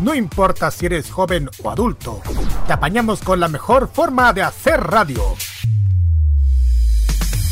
[0.00, 2.22] No importa si eres joven o adulto,
[2.66, 5.22] te apañamos con la mejor forma de hacer radio.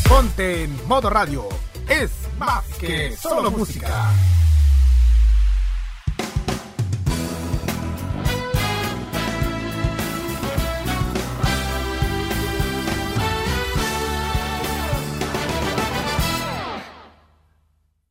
[0.08, 1.46] Ponte en modo radio.
[1.86, 4.12] Es más que solo música.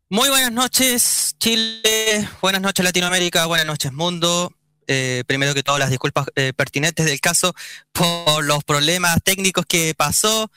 [0.10, 2.30] Muy buenas noches, Chile.
[2.42, 3.46] Buenas noches, Latinoamérica.
[3.46, 4.54] Buenas noches, mundo.
[4.88, 7.54] Eh, primero que todo, las disculpas eh, pertinentes del caso
[7.92, 10.50] por los problemas técnicos que pasó.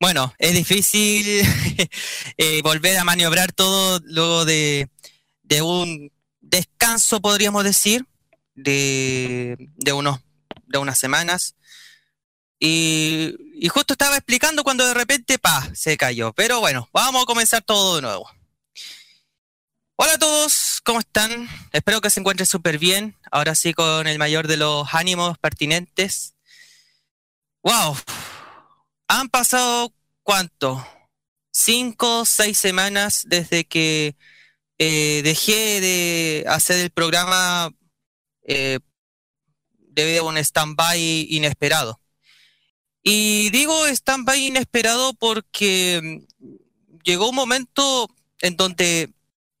[0.00, 1.26] Bueno, es difícil
[2.38, 4.88] eh, volver a maniobrar todo luego de,
[5.62, 8.06] un descanso, podríamos decir,
[8.54, 9.58] de,
[9.92, 10.20] unos,
[10.68, 11.54] de unas semanas.
[12.58, 16.32] Y, y justo estaba explicando cuando de repente, pa, se cayó.
[16.32, 18.35] Pero bueno, vamos a comenzar todo de nuevo.
[19.98, 21.48] Hola a todos, ¿cómo están?
[21.72, 23.16] Espero que se encuentren súper bien.
[23.30, 26.34] Ahora sí con el mayor de los ánimos pertinentes.
[27.62, 27.96] ¡Wow!
[29.08, 30.86] Han pasado cuánto?
[31.50, 34.16] Cinco, seis semanas desde que
[34.76, 37.70] eh, dejé de hacer el programa
[38.42, 38.80] eh,
[39.78, 42.02] debido a un stand-by inesperado.
[43.02, 46.26] Y digo stand-by inesperado porque
[47.02, 48.10] llegó un momento
[48.42, 49.15] en donde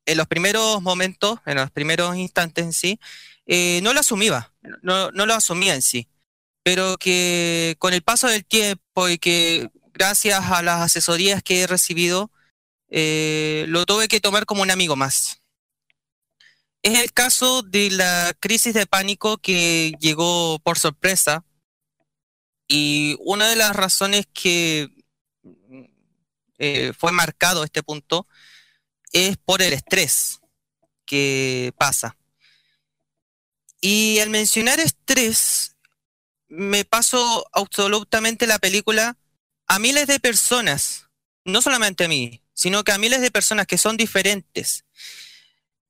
[0.06, 3.00] en los primeros momentos, en los primeros instantes en sí,
[3.46, 6.08] eh, no lo asumía, no, lo asumía en sí,
[6.62, 11.66] pero que con el paso del tiempo y que gracias a las asesorías que he
[11.66, 12.30] recibido,
[12.88, 15.42] eh, lo tuve que tomar como un amigo más.
[16.82, 21.44] Es el caso de la crisis de pánico que llegó por sorpresa
[22.68, 24.88] y una de las razones que
[26.58, 28.26] eh, fue marcado este punto
[29.16, 30.40] es por el estrés
[31.06, 32.18] que pasa.
[33.80, 35.74] Y al mencionar estrés,
[36.48, 39.16] me paso absolutamente la película
[39.66, 41.06] a miles de personas,
[41.46, 44.84] no solamente a mí, sino que a miles de personas que son diferentes,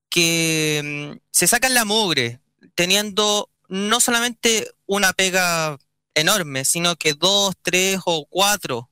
[0.08, 2.40] que mm, se sacan la mugre
[2.76, 5.78] teniendo no solamente una pega
[6.14, 8.88] enorme, sino que dos, tres o cuatro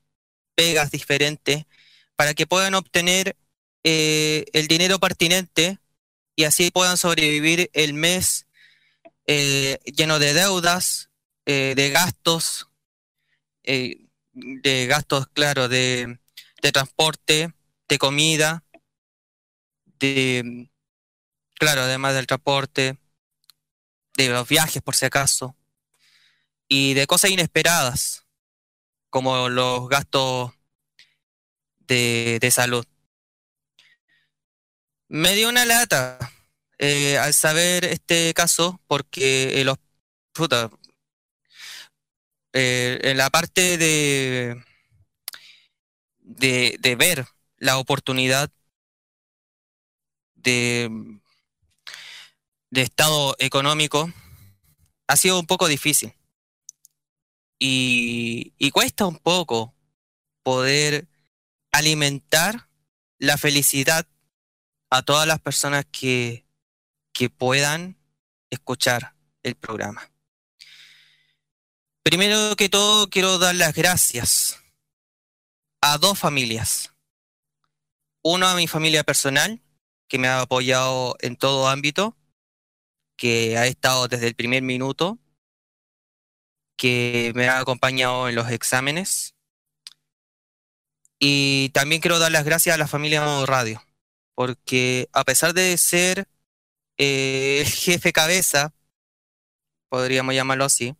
[0.55, 1.65] pegas diferentes
[2.17, 3.37] para que puedan obtener
[3.87, 5.77] eh, el dinero pertinente
[6.35, 8.47] y así puedan sobrevivir el mes
[9.27, 11.11] eh, lleno de deudas,
[11.45, 12.67] eh, de gastos,
[13.63, 16.19] de gastos, claro, de,
[16.63, 17.53] de, transporte,
[17.87, 18.63] de comida,
[19.99, 20.67] de,
[21.53, 22.97] claro, además del transporte,
[24.17, 25.55] de los viajes por si acaso,
[26.67, 28.25] y de cosas inesperadas,
[29.11, 30.53] como los gastos
[31.81, 32.85] de, de salud.
[35.15, 36.19] Me dio una lata
[36.77, 39.77] eh, al saber este caso porque los
[42.51, 44.61] eh, en la parte de,
[46.19, 47.25] de, ver
[47.55, 48.51] la oportunidad
[50.33, 50.89] de,
[52.71, 54.11] de estado económico
[55.07, 56.13] ha sido un poco difícil.
[57.57, 59.73] Y, y, cuesta un poco
[60.43, 61.07] poder
[61.71, 62.67] alimentar
[63.17, 64.05] la felicidad
[64.95, 66.45] a todas las personas que,
[67.11, 67.97] que puedan
[68.49, 69.13] escuchar
[69.43, 70.09] el programa.
[72.01, 74.57] Primero que todo, quiero dar las gracias
[75.81, 76.93] a dos familias.
[78.23, 79.61] Uno a mi familia personal,
[80.07, 82.15] que me ha apoyado en todo ámbito,
[83.17, 85.19] que ha estado desde el primer minuto,
[86.77, 89.35] que me ha acompañado en los exámenes.
[91.19, 93.83] Y también quiero dar las gracias a la familia Modo Radio,
[94.35, 96.27] porque a pesar de ser
[96.97, 98.73] eh, el jefe cabeza,
[99.89, 100.95] podríamos llamarlo así,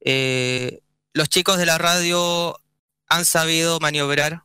[0.00, 0.80] eh,
[1.12, 2.58] los chicos de la radio
[3.08, 4.44] han sabido maniobrar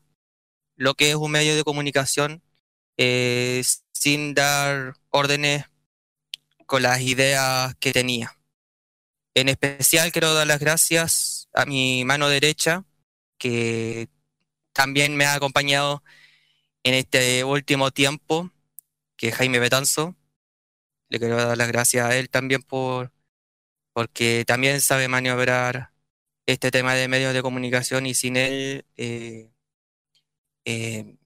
[0.76, 2.42] lo que es un medio de comunicación
[2.98, 5.66] eh, sin dar órdenes
[6.66, 8.38] con las ideas que tenía.
[9.34, 12.86] En especial quiero dar las gracias a mi mano derecha,
[13.38, 14.10] que
[14.74, 16.04] también me ha acompañado
[16.86, 18.52] en este último tiempo,
[19.18, 20.16] que Jaime Betanzo.
[21.10, 23.12] Le quiero dar las gracias a él también por
[23.94, 25.92] porque también sabe maniobrar
[26.46, 29.50] este tema de medios de comunicación y sin él eh,
[30.66, 31.18] eh,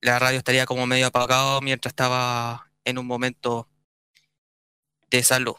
[0.00, 3.68] la radio estaría como medio apagado mientras estaba en un momento
[5.10, 5.56] de salud.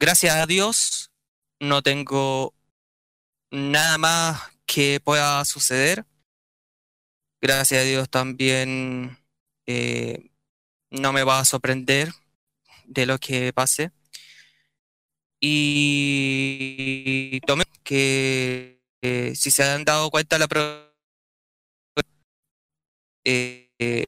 [0.00, 1.12] Gracias a Dios
[1.60, 2.54] no tengo
[3.50, 6.04] nada más que pueda suceder
[7.40, 9.18] gracias a Dios también
[9.66, 10.30] eh,
[10.90, 12.12] no me va a sorprender
[12.84, 13.92] de lo que pase.
[15.40, 20.48] Y tomé que eh, si se han dado cuenta la
[23.24, 24.04] eh,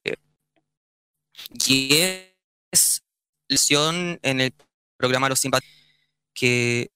[1.66, 3.02] y es
[3.48, 4.54] lesión en el
[4.96, 5.80] programa Los Simpáticos
[6.34, 6.90] que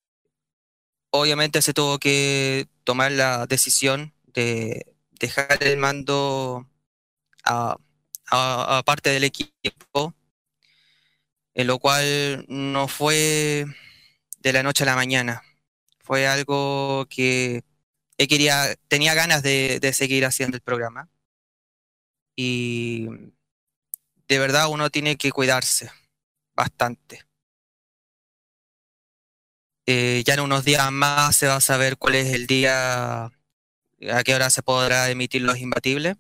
[1.10, 6.68] obviamente se tuvo que tomar la decisión de dejar el mando
[7.44, 7.76] a,
[8.84, 10.14] parte del equipo,
[11.54, 13.66] en lo cual no fue
[14.40, 15.42] de la noche a la mañana.
[16.00, 17.62] Fue algo que
[18.16, 21.08] quería, tenía ganas de, seguir haciendo el programa.
[22.36, 23.06] Y
[24.28, 25.90] de verdad uno tiene que cuidarse
[26.54, 27.24] bastante.
[29.86, 33.30] Eh, ya en unos días más se va a saber cuál es el día,
[34.12, 36.16] a qué hora se podrá emitir los imbatibles.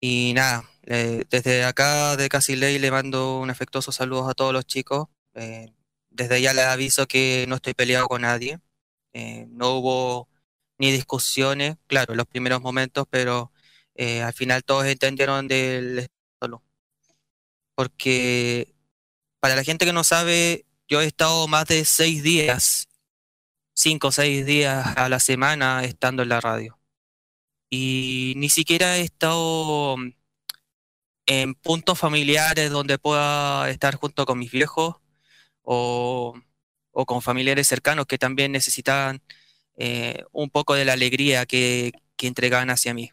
[0.00, 4.66] Y nada, eh, desde acá de Casiley le mando un afectuoso saludo a todos los
[4.66, 5.08] chicos.
[5.34, 5.72] Eh,
[6.10, 8.58] desde ya les aviso que no estoy peleado con nadie.
[9.48, 10.28] no hubo
[10.78, 13.52] ni discusiones, claro, en los primeros momentos, pero
[13.98, 16.08] al final todos entendieron del
[16.40, 16.62] solo.
[17.74, 18.74] Porque
[19.40, 22.88] para la gente que no sabe, yo he estado más de seis días,
[23.82, 26.78] cinco o seis días a la semana estando en la radio.
[27.70, 29.96] Y ni siquiera he estado
[31.26, 34.96] en puntos familiares donde pueda estar junto con mis viejos
[35.62, 36.34] o,
[37.06, 39.22] con familiares cercanos que también necesitaban
[39.76, 43.12] eh, un poco de la alegría que, que entregaban hacia mí.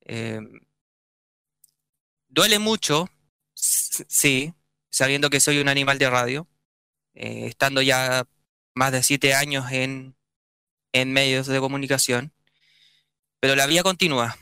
[0.00, 0.60] Em,
[2.28, 3.08] duele mucho,
[3.54, 4.54] sí,
[4.90, 6.48] sabiendo que soy un animal de radio,
[7.14, 8.26] eh, estando ya
[8.80, 10.16] más de siete años en,
[10.94, 12.32] en medios de comunicación,
[13.38, 14.38] pero la vía continúa.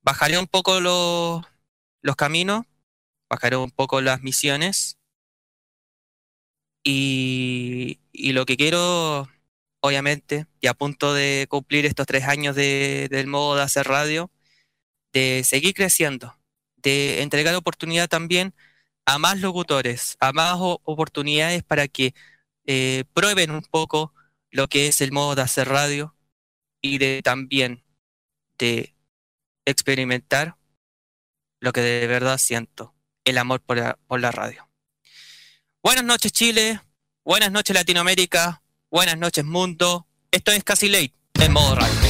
[0.00, 1.44] Bajaré un poco los,
[2.02, 2.66] los caminos,
[3.28, 4.96] bajaré un poco las misiones
[6.84, 9.28] y, y, lo que quiero,
[9.80, 14.30] obviamente, y a punto de cumplir estos tres años de, del modo de hacer radio,
[15.12, 16.38] de seguir creciendo,
[16.76, 18.54] de entregar oportunidad también
[19.04, 22.14] a más locutores, a más oportunidades para que
[22.72, 24.14] eh, prueben un poco
[24.52, 26.14] lo que es el modo de hacer radio
[26.80, 27.82] y de también
[28.58, 28.94] de
[29.64, 30.54] experimentar
[31.58, 32.94] lo que de verdad siento,
[33.24, 34.70] el amor por la, por la radio.
[35.82, 36.80] Buenas noches Chile,
[37.24, 40.06] buenas noches Latinoamérica, buenas noches mundo.
[40.30, 42.09] Esto es Casi Late en modo radio.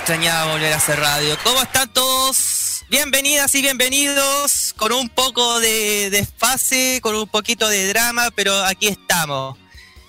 [0.00, 1.36] Extrañaba volver a hacer radio.
[1.44, 2.84] ¿Cómo están todos?
[2.88, 8.88] Bienvenidas y bienvenidos con un poco de desfase, con un poquito de drama, pero aquí
[8.88, 9.58] estamos.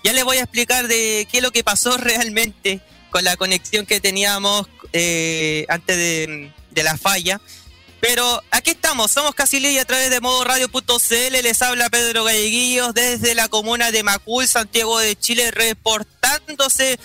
[0.01, 2.79] Ya les voy a explicar de qué es lo que pasó realmente
[3.09, 7.41] con la conexión que teníamos eh, antes de, la falla.
[7.99, 11.41] Pero aquí estamos, somos casi ley a través de modo radio.cl.
[11.43, 16.97] Les habla Pedro Galleguillos desde la comuna de Macul, Santiago de Chile, reportándose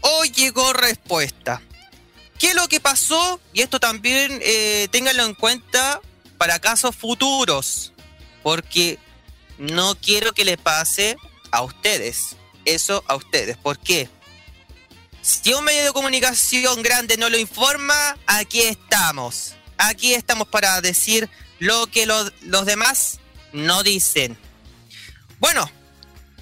[0.00, 1.62] hoy llegó respuesta.
[2.38, 3.40] ¿Qué es lo que pasó?
[3.52, 6.00] Y esto también eh, ténganlo en cuenta
[6.38, 7.92] para casos futuros,
[8.42, 8.98] porque
[9.58, 11.16] no quiero que le pase
[11.50, 12.36] a ustedes.
[12.64, 13.56] Eso a ustedes.
[13.56, 14.08] ¿Por qué?
[15.24, 19.54] Si un medio de comunicación grande no lo informa, aquí estamos.
[19.78, 22.30] Aquí estamos para decir lo que los,
[22.66, 23.20] demás
[23.52, 24.36] no dicen.
[25.38, 25.70] Bueno,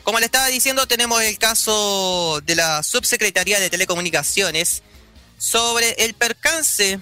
[0.03, 4.83] como le estaba diciendo, tenemos el caso de la Subsecretaría de Telecomunicaciones
[5.39, 6.99] sobre el percance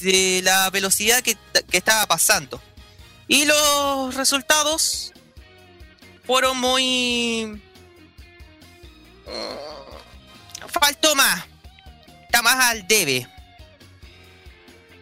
[0.00, 1.38] de la velocidad que,
[1.70, 2.60] que estaba pasando.
[3.28, 5.12] Y los resultados
[6.26, 7.62] fueron muy
[10.68, 11.44] faltó más.
[12.24, 13.26] Está más al debe.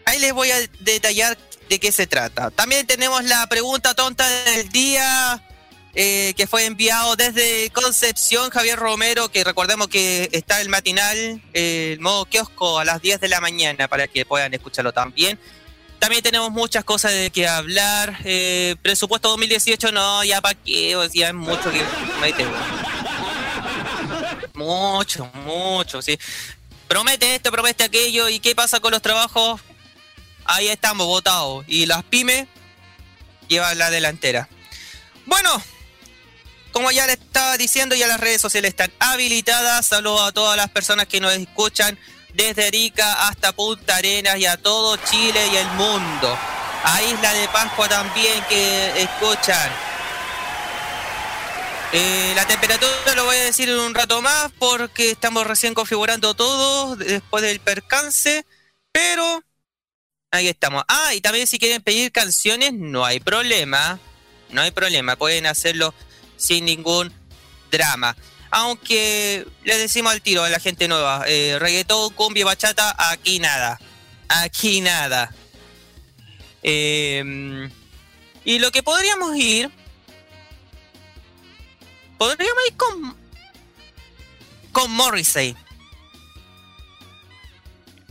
[0.04, 1.38] Ahí les voy a detallar
[1.68, 2.50] de qué se trata.
[2.50, 5.42] También tenemos la pregunta tonta del día
[5.94, 12.00] eh, que fue enviado desde Concepción, Javier Romero, que recordemos que está el matinal, el
[12.00, 15.38] modo kiosco a las 10 de la mañana para que puedan escucharlo también.
[15.98, 18.18] También tenemos muchas cosas de que hablar.
[18.24, 21.82] Eh, presupuesto 2018, no, ya para qué, o sea, es mucho que...
[24.54, 26.18] Mucho, mucho, sí.
[26.88, 29.60] Promete esto, promete aquello, ¿y qué pasa con los trabajos?
[30.44, 31.64] Ahí estamos, votados.
[31.68, 32.46] Y las pymes
[33.48, 34.48] llevan la delantera.
[35.26, 35.62] Bueno,
[36.72, 39.86] como ya le estaba diciendo, ya las redes sociales están habilitadas.
[39.86, 41.98] Saludos a todas las personas que nos escuchan
[42.34, 46.38] desde Arica hasta Punta Arenas y a todo Chile y el mundo.
[46.84, 49.91] A Isla de Pascua también que escuchan.
[51.94, 56.32] Eh, la temperatura lo voy a decir en un rato más porque estamos recién configurando
[56.32, 58.46] todo después del percance,
[58.90, 59.44] pero
[60.30, 60.84] ahí estamos.
[60.88, 64.00] Ah, y también si quieren pedir canciones, no hay problema,
[64.48, 65.92] no hay problema, pueden hacerlo
[66.38, 67.12] sin ningún
[67.70, 68.16] drama.
[68.50, 73.78] Aunque les decimos al tiro a la gente nueva, eh, reggaetón, cumbia, bachata, aquí nada,
[74.28, 75.30] aquí nada.
[76.62, 77.68] Eh,
[78.46, 79.70] y lo que podríamos ir
[82.22, 83.16] podríamos ir con.
[84.70, 85.56] con Morrissey.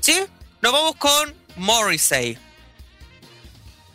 [0.02, 0.26] ¿Sí?
[0.62, 2.38] Nos vamos con Morrissey.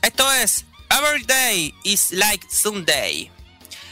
[0.00, 3.30] Esto es Every Day is Like Sunday.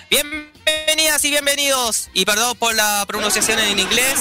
[0.08, 4.18] Bienvenidas y bienvenidos, y perdón por la pronunciación en inglés,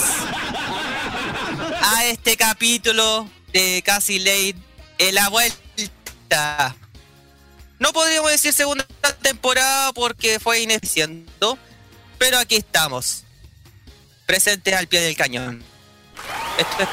[1.83, 4.57] a este capítulo de Casi Late
[5.13, 6.75] la vuelta.
[7.79, 8.85] No podríamos decir segunda
[9.21, 11.31] temporada porque fue ineficiente,
[12.23, 13.25] pero aquí estamos,
[14.25, 15.61] presentes al pie del cañón.
[16.57, 16.89] Esto es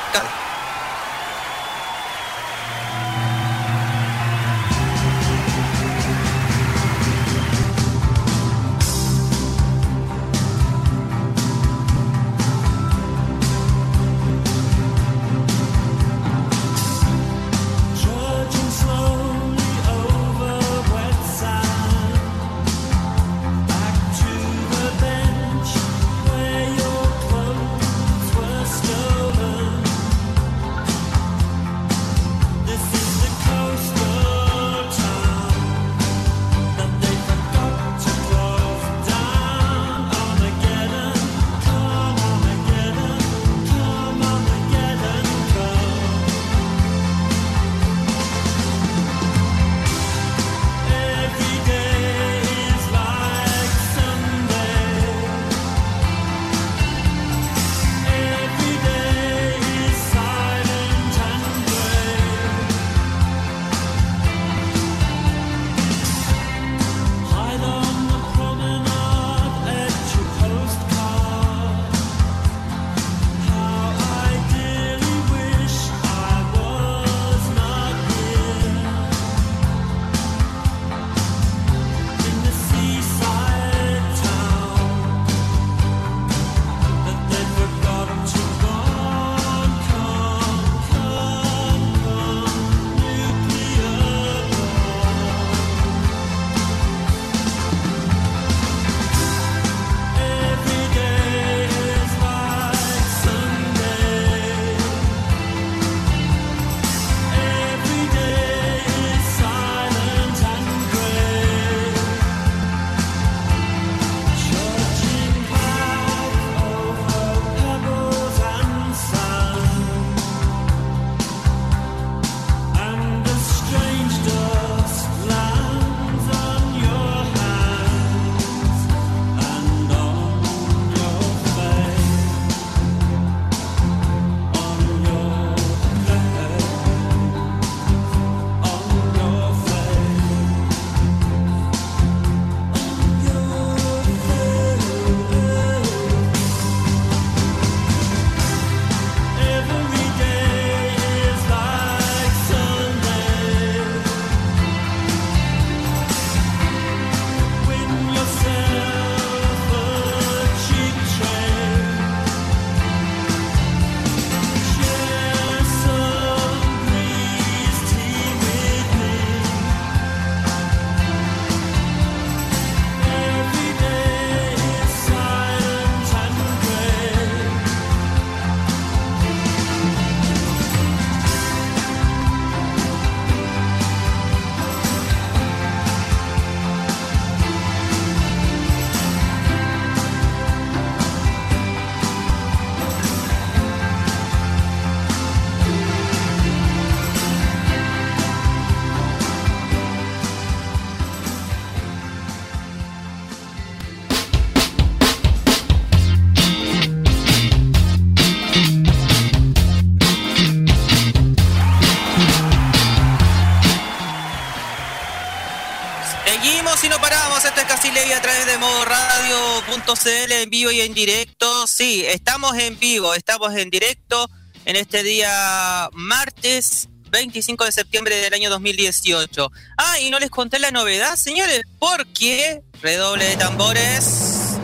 [218.13, 221.67] A través de modo radio.cl en vivo y en directo.
[221.69, 224.29] Sí, estamos en vivo, estamos en directo
[224.65, 229.53] en este día martes 25 de septiembre del año 2018.
[229.79, 234.59] Ah, y no les conté la novedad, señores, porque redoble de tambores.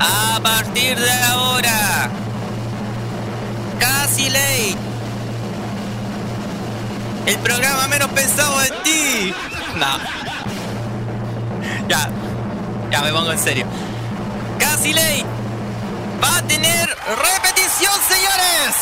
[0.00, 2.10] A partir de ahora,
[3.78, 4.74] casi ley.
[7.26, 9.34] El programa menos pensado en ti.
[9.78, 9.98] No.
[11.88, 12.08] Ya,
[12.90, 13.66] ya me pongo en serio.
[14.58, 15.24] Casi ley
[16.22, 18.76] va a tener repetición, señores.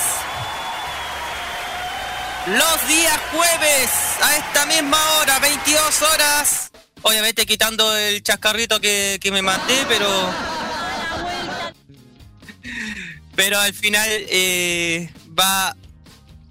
[2.46, 3.90] Los días jueves
[4.22, 6.70] a esta misma hora, 22 horas.
[7.02, 10.08] Obviamente quitando el chascarrito que, que me maté, pero
[13.34, 15.76] pero al final eh, va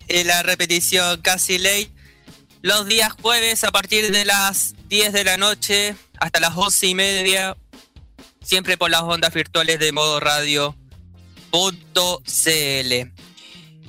[0.07, 1.90] en la repetición casi ley
[2.61, 6.95] los días jueves a partir de las 10 de la noche hasta las 11 y
[6.95, 7.57] media,
[8.43, 10.75] siempre por las ondas virtuales de modo radio.cl.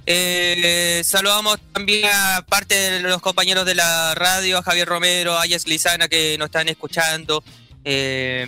[0.05, 5.43] Eh, saludamos también a parte de los compañeros de la radio, a Javier Romero, a
[5.43, 7.45] Ayes Lizana que nos están escuchando.
[7.85, 8.47] Eh,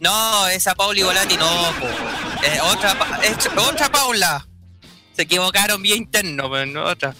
[0.00, 1.70] no, esa Pauli Volati no,
[2.70, 2.96] otra,
[3.56, 4.46] otra Paula.
[5.14, 7.14] Se equivocaron bien interno, pero no otra.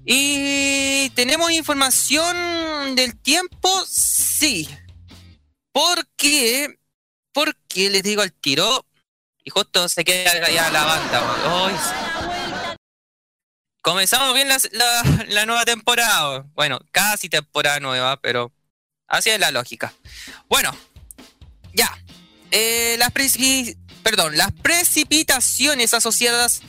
[0.04, 3.84] ¿Y tenemos información del tiempo?
[3.88, 4.68] Sí.
[5.72, 6.78] ¿Por qué?
[7.32, 8.84] Porque les digo al tiro,
[9.46, 11.22] y justo se queda ya la banda.
[13.80, 16.44] Comenzamos bien la, nueva temporada.
[16.54, 18.52] Bueno, casi temporada nueva, pero
[19.06, 19.94] así es la lógica.
[20.48, 20.76] Bueno,
[21.72, 21.88] ya.
[22.50, 23.12] Eh, las,
[24.02, 26.62] perdón, las precipitaciones asociadas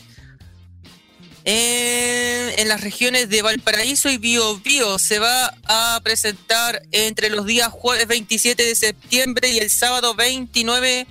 [1.45, 8.07] en, las regiones de Valparaíso y Biobío se va a presentar entre los días jueves
[8.07, 11.07] 27 de septiembre y el sábado 29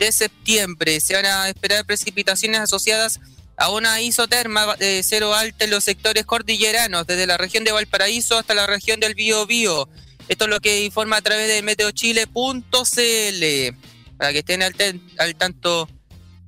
[0.00, 0.98] de septiembre.
[0.98, 3.20] Se van a esperar precipitaciones asociadas
[3.56, 8.38] a una isoterma de cero alta en los sectores cordilleranos, desde la región de Valparaíso
[8.38, 9.88] hasta la región del Biobío.
[10.28, 12.32] Esto es lo que informa a través de meteochile.cl,
[14.16, 14.74] para que estén al,
[15.36, 15.88] tanto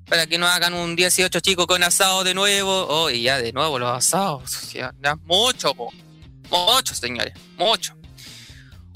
[0.09, 2.87] para que no hagan un 18 chicos con asado de nuevo.
[2.89, 4.75] Oh, ya de nuevo los asados.
[5.25, 5.75] Mucho,
[6.51, 7.95] mucho, señores, mucho.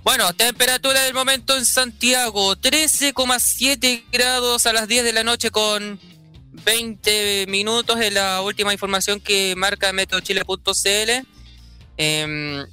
[0.06, 5.98] Bueno, temperatura del momento en Santiago, 13,7 grados a las 10 de la noche con
[6.64, 11.26] 20 minutos es la última información que marca meteochile.cl.
[11.96, 12.64] Em,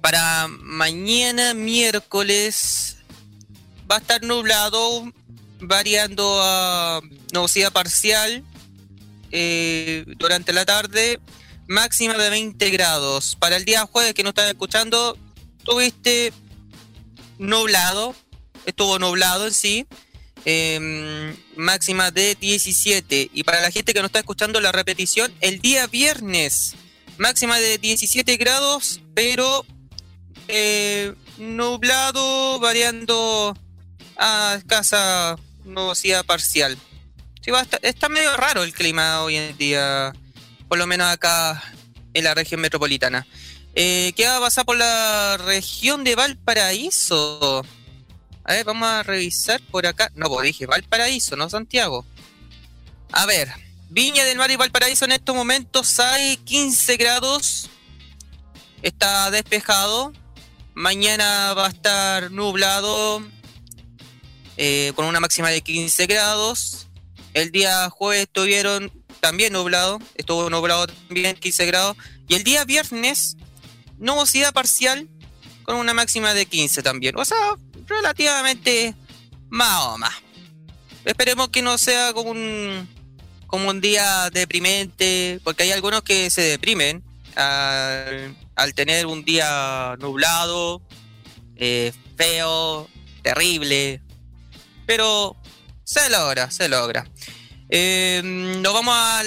[0.00, 2.96] para mañana miércoles
[3.88, 5.12] va a estar nublado,
[5.60, 7.00] variando a
[7.32, 8.42] nubosidad parcial
[9.30, 11.20] eh, durante la tarde,
[11.68, 13.36] máxima de 20 grados.
[13.36, 15.16] Para el día jueves que no están escuchando,
[15.62, 16.32] tuviste
[17.38, 18.14] nublado,
[18.66, 19.86] estuvo nublado en sí,
[20.44, 23.30] em, máxima de 17.
[23.32, 26.74] Y para la gente que no está escuchando la repetición, el día viernes,
[27.18, 29.64] máxima de 17 grados, pero
[30.48, 33.56] eh, nublado, variando
[34.16, 36.78] a escasa nubosidad parcial.
[37.82, 40.12] Está, medio raro el clima hoy en día,
[40.68, 41.62] por lo menos acá
[42.12, 43.26] en la región metropolitana.
[43.80, 47.64] Eh, ¿Qué va a pasar por la región de Valparaíso?
[48.42, 50.10] A ver, vamos a revisar por acá.
[50.16, 52.04] No, pues dije Valparaíso, no Santiago.
[53.12, 53.48] A ver,
[53.88, 57.70] Viña del Mar y Valparaíso en estos momentos hay 15 grados.
[58.82, 60.12] Está despejado.
[60.74, 63.22] Mañana va a estar nublado
[64.56, 66.88] eh, con una máxima de 15 grados.
[67.32, 71.96] El día jueves estuvieron también nublado, estuvo nublado también 15 grados.
[72.26, 73.36] Y el día viernes,
[73.98, 75.08] nubosidad parcial
[75.62, 77.16] con una máxima de 15 también.
[77.16, 77.36] O sea,
[77.86, 78.94] relativamente
[79.48, 80.14] más o más.
[81.04, 82.88] Esperemos que no sea como un,
[83.46, 87.02] como un día deprimente, porque hay algunos que se deprimen
[87.36, 90.82] al, tener un día nublado,
[91.56, 92.88] eh, feo,
[93.22, 94.02] terrible,
[94.86, 95.36] pero
[95.84, 97.06] se logra, se logra.
[97.70, 99.22] Eh, nos vamos a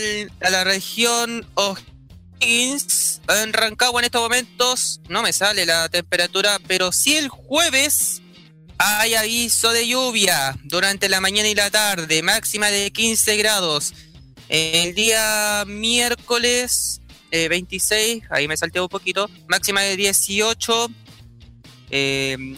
[0.50, 1.46] la región
[2.44, 8.22] En Rancagua en estos momentos no me sale la temperatura, pero sí el jueves
[8.80, 13.94] hay aviso de lluvia durante la mañana y la tarde, máxima de 15 grados.
[14.50, 17.00] El día miércoles
[17.32, 20.90] 26, ahí me salté un poquito, máxima de 18,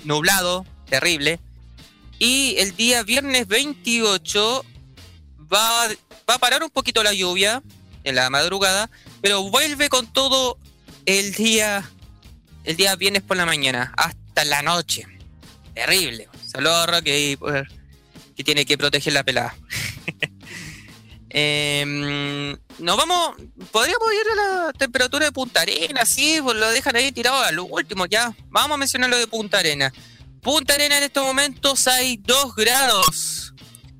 [0.06, 1.42] nublado, terrible.
[2.20, 4.66] Y el día viernes 28
[5.54, 5.88] va,
[6.30, 7.62] va a parar un poquito la lluvia
[8.04, 8.90] en la madrugada,
[9.22, 10.58] pero vuelve con todo
[11.06, 11.90] el día,
[12.64, 15.06] el día viernes por la mañana, hasta la noche.
[15.74, 16.28] Terrible.
[16.46, 17.68] Saludos que, pues,
[18.36, 19.56] que tiene que proteger la pelada.
[21.36, 23.36] Em, nos vamos,
[23.72, 27.52] podríamos ir a la temperatura de Punta Arena, sí, pues lo dejan ahí tirado a
[27.52, 28.36] lo último, ya.
[28.50, 29.92] Vamos a mencionar lo de Punta Arena.
[30.44, 33.53] Punta Arena en estos momentos hay 2 grados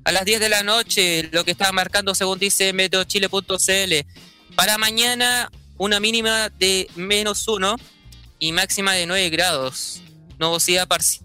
[0.04, 4.54] a las 10 de la noche, lo que está marcando según dice meteochile.cl.
[4.54, 7.76] Para mañana una mínima de menos 1
[8.38, 10.00] y máxima de 9 grados.
[10.38, 11.24] Nubosidad parcial.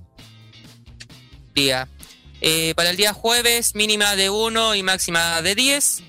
[2.42, 6.04] Eh, para el día jueves mínima de 1 y máxima de 10.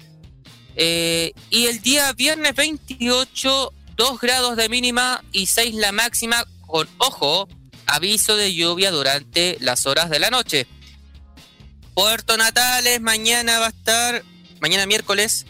[0.76, 6.88] Eh, y el día viernes 28, 2 grados de mínima y 6 la máxima con,
[6.98, 7.48] ojo,
[7.86, 10.68] aviso de lluvia durante las horas de la noche.
[11.94, 14.22] Puerto Natales, mañana va a estar,
[14.60, 15.46] mañana miércoles,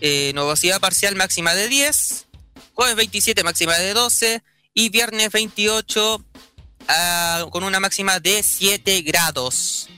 [0.00, 2.26] eh, nubosidad parcial máxima de 10,
[2.74, 4.42] jueves 27 máxima de 12
[4.74, 6.24] y viernes 28
[6.88, 9.88] ah, con una máxima de 7 grados.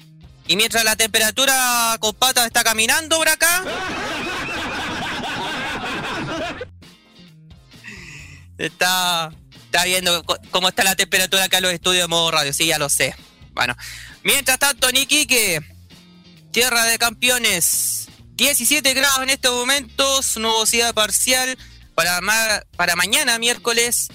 [0.47, 3.65] Y mientras la temperatura con patas está caminando por acá.
[8.59, 9.33] Está,
[9.65, 12.53] está viendo cómo está la temperatura acá en los estudios de modo radio.
[12.53, 13.15] Sí, ya lo sé.
[13.53, 13.75] Bueno,
[14.23, 15.61] mientras tanto, Niquique,
[16.55, 21.59] tierra de campeones, 17 grados en estos momentos, nubosidad parcial.
[21.97, 22.21] Para,
[22.77, 24.07] para mañana, miércoles,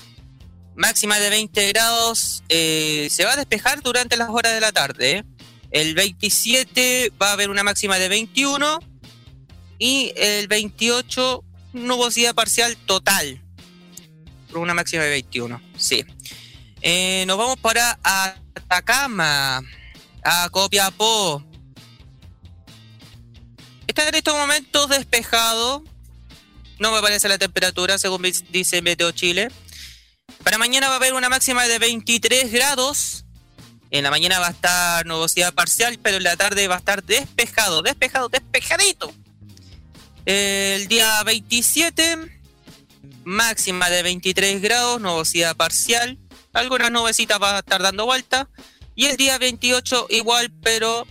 [0.74, 2.42] máxima de 20 grados.
[2.48, 5.18] Eh, se va a despejar durante las horas de la tarde.
[5.18, 5.24] ¿eh?
[5.72, 8.80] El 27 va a haber una máxima de 21.
[9.78, 13.44] Y el 28, nubosidad parcial total.
[14.50, 15.62] Por una máxima de 21.
[15.78, 16.06] Sí.
[16.82, 19.62] Eh, nos vamos para Atacama,
[20.24, 21.49] a Copiapó.
[23.90, 25.84] Está en estos momentos despejado.
[26.78, 28.22] No me parece la temperatura, según
[28.52, 29.48] dice Meteo Chile.
[30.44, 33.26] Para mañana va a haber una máxima de 23 grados.
[33.90, 37.04] En la mañana va a estar nubosidad parcial, pero en la tarde va a estar
[37.04, 39.12] despejado, despejado, despejadito.
[40.24, 42.42] El día 27,
[43.24, 46.20] máxima de 23 grados, nubosidad parcial.
[46.54, 48.50] Algunas nubecitas va a estar dando vuelta.
[48.94, 51.08] Y el día 28 igual, pero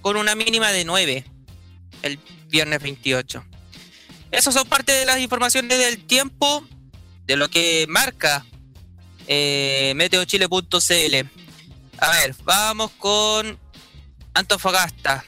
[0.00, 1.33] con una mínima de 9
[2.04, 3.44] el viernes 28.
[4.30, 6.64] Esas son parte de las informaciones del tiempo,
[7.26, 8.44] de lo que marca
[9.26, 11.28] eh, meteochile.cl.
[11.98, 13.58] A ver, vamos con
[14.34, 15.24] Antofagasta.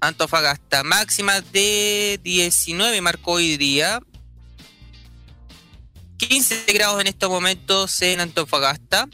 [0.00, 4.00] Antofagasta, máxima de 19 marcó hoy día.
[6.18, 9.08] 15 grados en estos momentos en Antofagasta.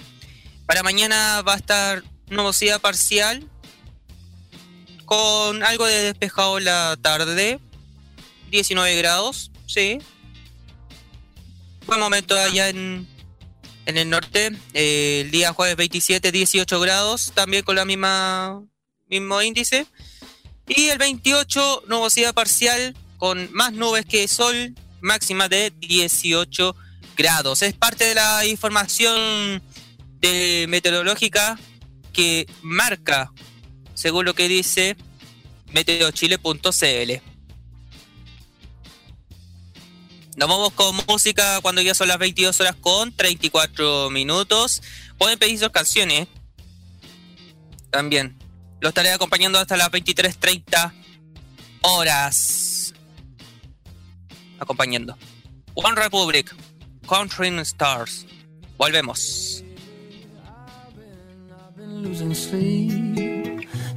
[0.66, 3.48] Para mañana va a estar nubosidad parcial
[5.06, 7.58] con algo de despejado la tarde,
[8.50, 9.98] 19 grados, sí.
[11.86, 13.06] Buen momento allá en,
[13.86, 18.62] en el norte, eh, el día jueves 27, 18 grados, también con la misma
[19.08, 19.86] mismo índice.
[20.66, 26.74] Y el 28, nubosidad parcial con más nubes que sol, máxima de 18
[27.16, 27.62] grados.
[27.62, 29.62] Es parte de la información
[30.18, 31.58] de meteorológica
[32.12, 33.30] que marca
[33.96, 34.96] según lo que dice
[35.72, 37.22] meteochile.cl.
[40.36, 44.82] Nos vamos con música cuando ya son las 22 horas con 34 minutos.
[45.18, 46.28] Pueden pedir sus canciones.
[47.90, 48.36] También.
[48.80, 50.92] Lo estaré acompañando hasta las 23.30
[51.80, 52.92] horas.
[54.58, 55.16] Acompañando.
[55.74, 56.54] One Republic,
[57.08, 58.26] Country Stars.
[58.76, 59.64] Volvemos.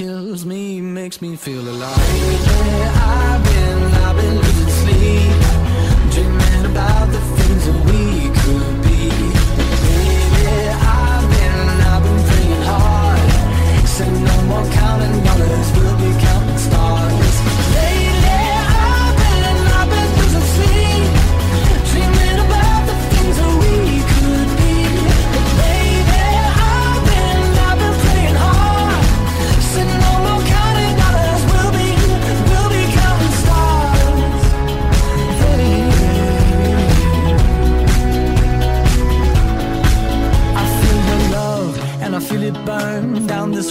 [0.00, 1.92] kills me, makes me feel alive.
[2.96, 3.29] I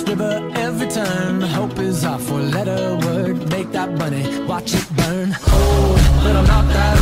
[0.04, 1.42] river every turn.
[1.42, 5.36] Hope is our four-letter word Make that money, watch it burn.
[5.48, 6.99] Oh, but I'm not that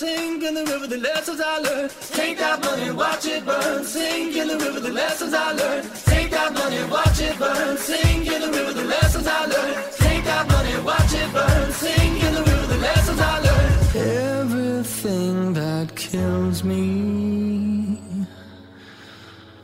[0.00, 1.92] Sink in the river, the lessons I learned.
[2.12, 3.84] Take that money, watch it burn.
[3.84, 5.94] Sink in the river, the lessons I learned.
[6.06, 7.76] Take that money, watch it burn.
[7.76, 9.76] Sink in the river, the lessons I learned.
[9.98, 11.70] Take that money, watch it burn.
[11.72, 13.96] Sink in the river, the lessons I learned.
[14.40, 18.00] Everything that kills me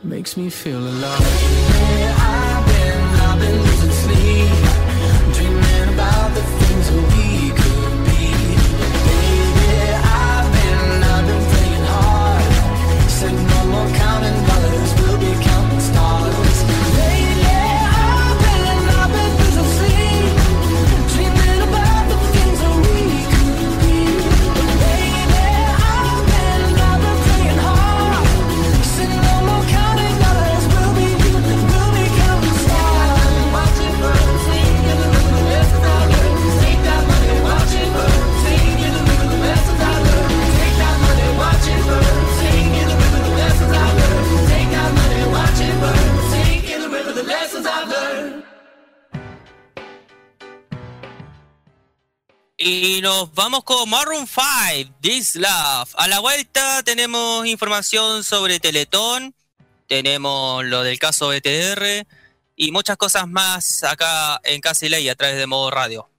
[0.03, 1.19] makes me feel alive.
[1.99, 7.26] Yeah, I've been, I've been losing sleep, dreaming about the things that we.
[52.59, 55.93] Y nos vamos con Maroon 5, This Love.
[55.95, 59.35] A la vuelta tenemos información sobre Teletón,
[59.85, 62.07] tenemos lo del caso ETR
[62.55, 66.09] y muchas cosas más acá en Casi Ley a través de modo radio.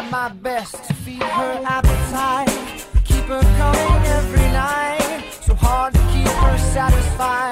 [0.00, 2.48] try my best to feed her appetite.
[3.04, 5.24] Keep her coming every night.
[5.42, 7.49] So hard to keep her satisfied.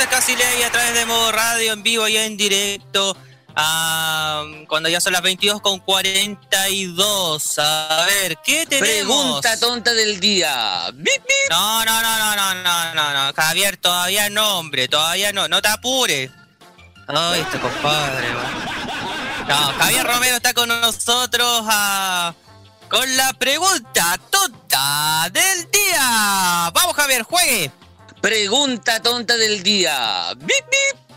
[0.00, 3.16] Es casi ley a través de modo radio en vivo y en directo.
[4.68, 7.58] Cuando ya son las 22 con 42.
[7.58, 8.88] A ver, ¿qué tenemos?
[8.88, 10.90] Pregunta tonta del día.
[10.94, 11.50] Bip, bip.
[11.50, 13.32] No, no, no, no, no, no, no, no.
[13.34, 15.48] Javier, todavía no, hombre, todavía no.
[15.48, 16.30] No te apures.
[17.08, 18.28] Ay, este compadre.
[19.48, 22.32] No, Javier Romero está con nosotros ah,
[22.88, 26.70] con la pregunta tonta del día.
[26.72, 27.70] Vamos, Javier, juegue.
[28.20, 30.34] Pregunta tonta del día.
[30.36, 31.10] Bip, bip.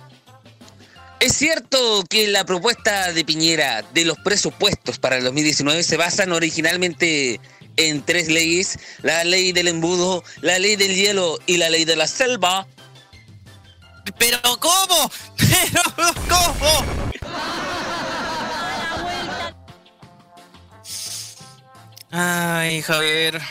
[1.19, 6.33] ¿Es cierto que la propuesta de Piñera de los presupuestos para el 2019 se basan
[6.33, 7.39] originalmente
[7.77, 8.77] en tres leyes?
[9.01, 12.67] La ley del embudo, la ley del hielo y la ley de la selva.
[14.17, 15.11] ¿Pero cómo?
[15.37, 15.81] ¿Pero
[16.27, 16.85] cómo?
[22.11, 23.41] Ay, Javier.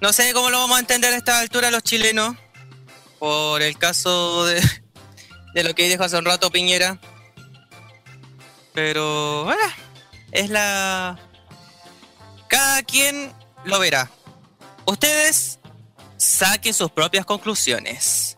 [0.00, 2.36] No sé cómo lo vamos a entender a esta altura los chilenos.
[3.18, 4.62] Por el caso de,
[5.54, 6.98] de lo que dijo hace un rato Piñera.
[8.72, 9.62] Pero, bueno,
[10.32, 11.18] es la...
[12.48, 13.32] Cada quien
[13.64, 14.10] lo verá.
[14.86, 15.58] Ustedes
[16.16, 18.36] saquen sus propias conclusiones.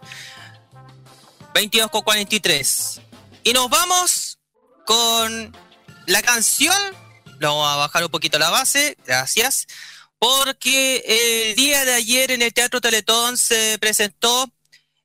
[1.54, 3.00] 22 con 43.
[3.44, 4.38] Y nos vamos
[4.84, 5.56] con
[6.06, 6.76] la canción.
[7.40, 8.96] Vamos a bajar un poquito la base.
[9.06, 9.66] Gracias.
[10.22, 14.48] Porque el día de ayer en el Teatro Teletón se presentó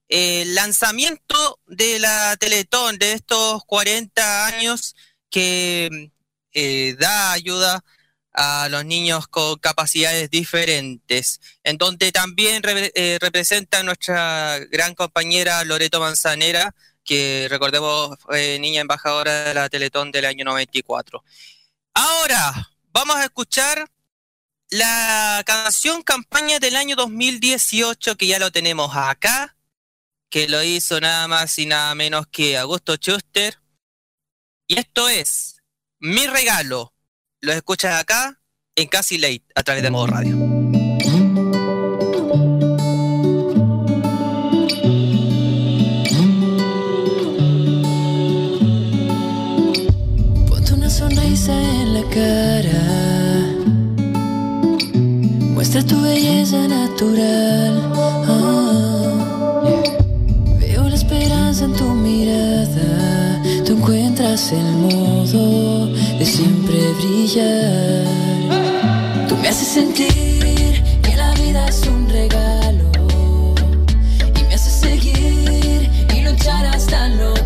[0.07, 4.95] el lanzamiento de la Teletón de estos 40 años
[5.31, 6.11] que
[6.53, 7.83] eh, da ayuda
[8.31, 15.99] a los niños con capacidades diferentes, en donde también eh, representa nuestra gran compañera Loreto
[15.99, 21.23] Manzanera, que recordemos fue niña embajadora de la Teletón del año 94.
[21.95, 23.89] Ahora vamos a escuchar
[24.69, 29.55] la canción campaña del año 2018, que ya lo tenemos acá,
[30.29, 33.59] que lo hizo nada más y nada menos que Augusto Schuster.
[34.67, 35.61] Y esto es
[35.99, 36.93] Mi Regalo.
[37.39, 38.41] Lo escuchas acá
[38.75, 40.35] en Casi Late a través de Modo Radio.
[50.49, 52.46] Ponte una sonrisa en la cara.
[55.67, 57.91] Muestra tu belleza natural.
[58.25, 59.61] Ah.
[60.61, 63.41] Veo la esperanza en tu mirada.
[63.65, 68.05] Tú encuentras el modo de siempre brillar.
[69.27, 72.89] Tú me haces sentir que la vida es un regalo.
[74.39, 77.36] Y me haces seguir y luchar hasta lograrlo.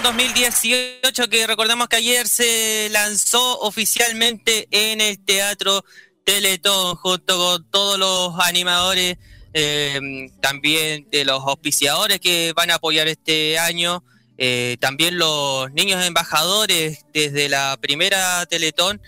[0.00, 5.84] Esta Teletón 2018 que recordamos que ayer se lanzó oficialmente en el Teatro
[6.24, 9.18] Teletón junto con todos los animadores,
[9.52, 10.00] eh,
[10.40, 14.02] también de los auspiciadores que van a apoyar este año,
[14.38, 19.02] eh, también los niños embajadores desde la primera Teletón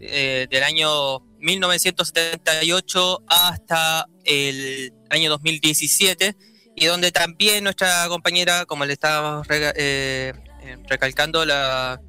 [0.00, 6.34] eh, del año 1978 hasta el año 2017
[6.80, 12.00] y donde también nuestra compañera, como le estábamos eh, eh, recalcando, la,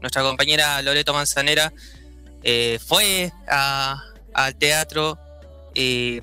[0.00, 1.72] nuestra compañera Loreto Manzanera
[2.44, 5.18] eh, fue al teatro
[5.74, 6.20] y,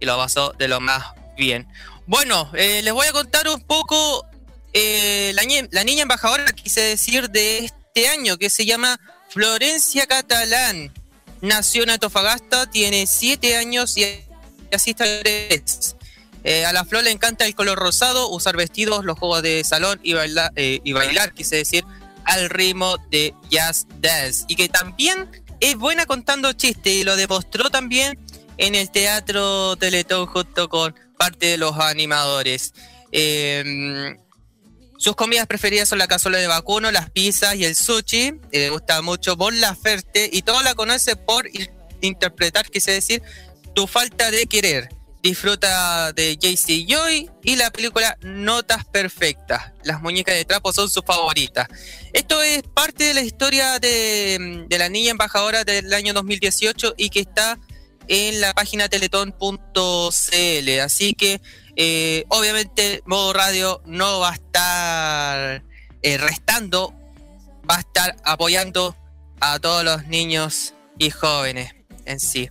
[0.00, 1.04] lo pasó de lo más
[1.36, 1.68] bien.
[2.06, 4.26] Bueno, les voy a contar un poco
[4.72, 8.98] la niña embajadora, quise decir, de este año, que se llama
[9.28, 10.90] Florencia Catalán.
[11.42, 14.06] Nació en Antofagasta, tiene siete años y
[14.72, 15.96] asiste a tres.
[16.44, 20.00] Eh, a la flor le encanta el color rosado, usar vestidos, los juegos de salón
[20.02, 21.84] y, baila- eh, y bailar, quise decir,
[22.24, 24.44] al ritmo de jazz dance.
[24.48, 25.30] Y que también
[25.60, 28.18] es buena contando chistes y lo demostró también
[28.58, 32.72] en el Teatro Teletón junto con parte de los animadores.
[33.12, 34.14] Eh,
[34.98, 38.26] sus comidas preferidas son la cazuela de vacuno, las pizzas y el sushi.
[38.52, 41.48] Eh, Le gusta mucho Bon Laferte y todo la conoce por
[42.00, 43.22] interpretar, quise decir,
[43.74, 44.88] Tu falta de querer.
[45.22, 49.70] Disfruta de JC Joy y la película Notas Perfectas.
[49.84, 51.68] Las muñecas de trapo son sus favoritas.
[52.12, 57.20] Esto es parte de la historia de, la niña embajadora del año 2018 y que
[57.20, 57.56] está
[58.08, 60.80] en la página teleton.cl.
[60.80, 61.40] Así que
[61.76, 65.62] eh, obviamente modo radio no va a estar
[66.02, 66.92] eh, restando,
[67.70, 68.96] va a estar apoyando
[69.38, 72.50] a todos los niños y jóvenes en sí.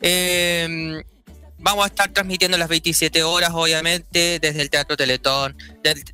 [0.00, 1.02] Eh,
[1.58, 5.56] vamos a estar transmitiendo las 27 horas, obviamente, desde el Teatro Teletón,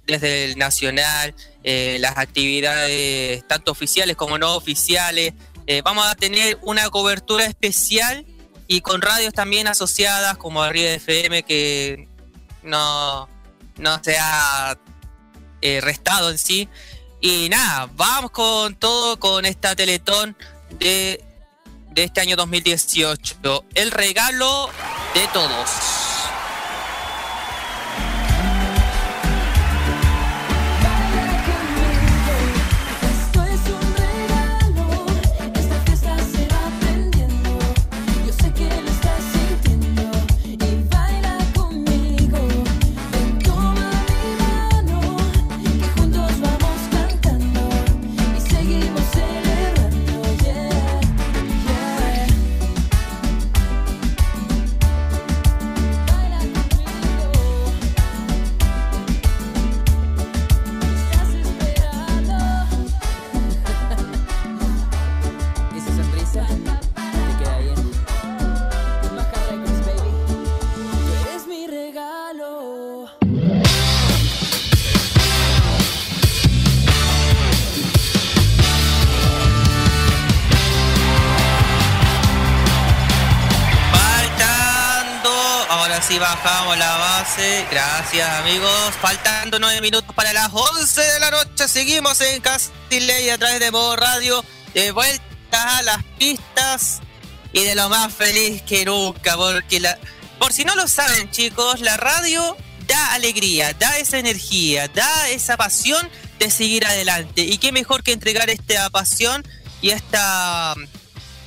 [0.06, 1.34] desde el Nacional,
[1.64, 5.34] eh, las actividades tanto oficiales como no oficiales.
[5.66, 8.26] Eh, vamos a tener una cobertura especial
[8.66, 12.08] y con radios también asociadas como Arriba FM que
[12.62, 13.28] no,
[13.76, 14.78] no se ha
[15.60, 16.68] eh, restado en sí.
[17.20, 20.36] Y nada, vamos con todo con esta Teletón
[20.78, 21.24] de,
[21.94, 23.64] de este año 2018.
[23.74, 24.70] El regalo
[25.14, 26.11] de todos.
[86.22, 87.66] Bajamos la base.
[87.68, 88.94] Gracias amigos.
[89.00, 91.66] Faltando nueve minutos para las 11 de la noche.
[91.66, 94.44] Seguimos en Castilley a través de modo radio.
[94.72, 97.00] De vuelta a las pistas
[97.52, 99.36] y de lo más feliz que nunca.
[99.36, 99.98] Porque la,
[100.38, 102.56] por si no lo saben chicos, la radio
[102.86, 106.08] da alegría, da esa energía, da esa pasión
[106.38, 107.42] de seguir adelante.
[107.42, 109.44] Y qué mejor que entregar esta pasión
[109.80, 110.74] y esta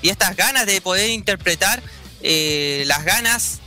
[0.01, 1.81] y estas ganas de poder interpretar
[2.21, 3.61] eh, las ganas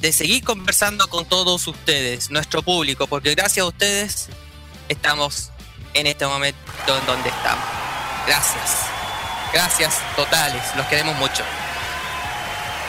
[0.00, 4.28] de seguir conversando con todos ustedes, nuestro público, porque gracias a ustedes
[4.88, 5.50] estamos
[5.94, 7.64] en este momento en donde estamos.
[8.26, 8.76] Gracias.
[9.52, 11.42] Gracias totales, los queremos mucho.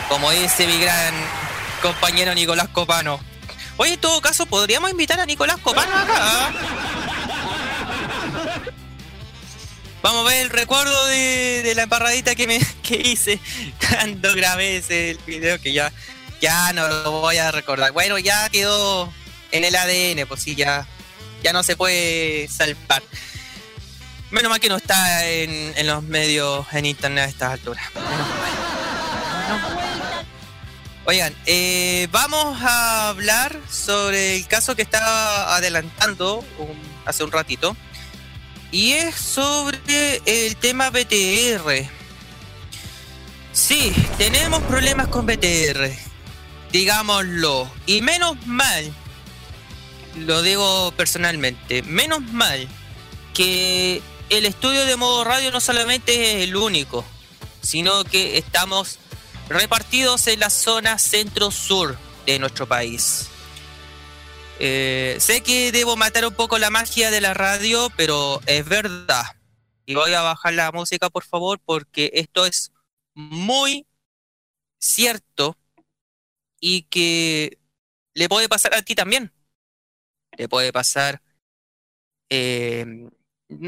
[0.09, 1.13] Como dice mi gran
[1.81, 3.19] compañero Nicolás Copano.
[3.77, 6.51] Oye, en todo caso, podríamos invitar a Nicolás Copano acá.
[10.01, 13.39] Vamos a ver el recuerdo de, de la embarradita que me que hice
[13.89, 15.91] cuando grabé ese el video que ya,
[16.41, 17.91] ya no lo voy a recordar.
[17.91, 19.11] Bueno, ya quedó
[19.51, 20.87] en el ADN, pues sí, ya,
[21.43, 23.03] ya no se puede salvar.
[24.31, 27.83] Menos mal que no está en, en los medios en internet a estas alturas.
[31.05, 36.45] Oigan, eh, vamos a hablar sobre el caso que estaba adelantando
[37.05, 37.75] hace un ratito.
[38.71, 41.89] Y es sobre el tema BTR.
[43.51, 46.08] Sí, tenemos problemas con BTR.
[46.71, 47.71] Digámoslo.
[47.85, 48.93] Y menos mal
[50.15, 52.67] lo digo personalmente, menos mal
[53.33, 57.05] que el estudio de modo radio no solamente es el único,
[57.61, 58.99] sino que estamos
[59.47, 63.27] repartidos en la zona centro-sur de nuestro país.
[64.59, 69.25] Eh, sé que debo matar un poco la magia de la radio, pero es verdad.
[69.85, 72.71] Y voy a bajar la música, por favor, porque esto es
[73.15, 73.87] muy
[74.77, 75.57] cierto
[76.59, 77.59] y que
[78.13, 79.33] le puede pasar a ti también.
[80.37, 81.21] Le puede pasar
[82.29, 83.09] eh,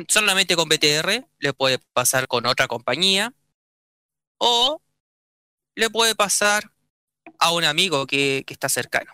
[0.08, 3.34] solamente con BTR, le puede pasar con otra compañía
[4.38, 4.82] o
[5.76, 6.72] le puede pasar
[7.39, 9.14] a un amigo que, que está cercano.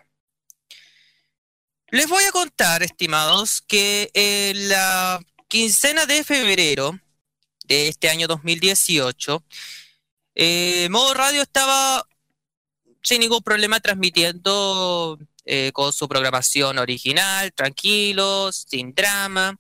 [1.90, 7.00] Les voy a contar, estimados, que en la quincena de febrero
[7.66, 9.44] de este año 2018,
[10.36, 12.06] eh, Modo Radio estaba
[13.08, 19.58] sin ningún problema transmitiendo eh, con su programación original, tranquilos, sin drama.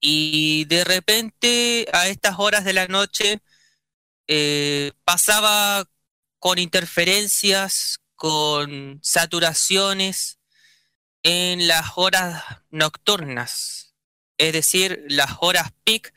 [0.00, 3.42] Y de repente, a estas horas de la noche,
[4.28, 5.84] eh, pasaba
[6.38, 10.38] con interferencias, con saturaciones
[11.22, 13.94] en las horas nocturnas,
[14.38, 16.14] es decir, las horas peak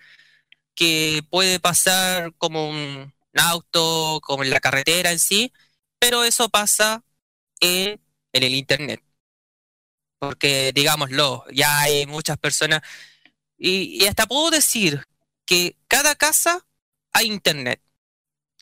[0.76, 5.52] que puede pasar como un auto, como en la carretera en sí,
[6.00, 7.04] pero eso pasa
[7.60, 8.00] en,
[8.34, 9.04] el Internet.
[10.20, 12.82] Porque, digámoslo, ya hay muchas personas,
[13.58, 15.08] y, y hasta puedo decir
[15.46, 16.66] que cada casa
[17.14, 17.82] hay Internet,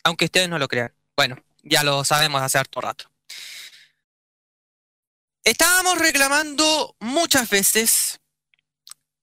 [0.04, 0.94] aunque ustedes no lo crean.
[1.16, 3.10] Bueno, ya lo sabemos hace harto rato.
[5.44, 8.20] Estábamos reclamando muchas veces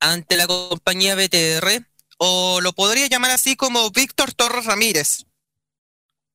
[0.00, 1.84] ante la compañía BTR,
[2.18, 5.24] o lo podría llamar así como Víctor Torres Ramírez.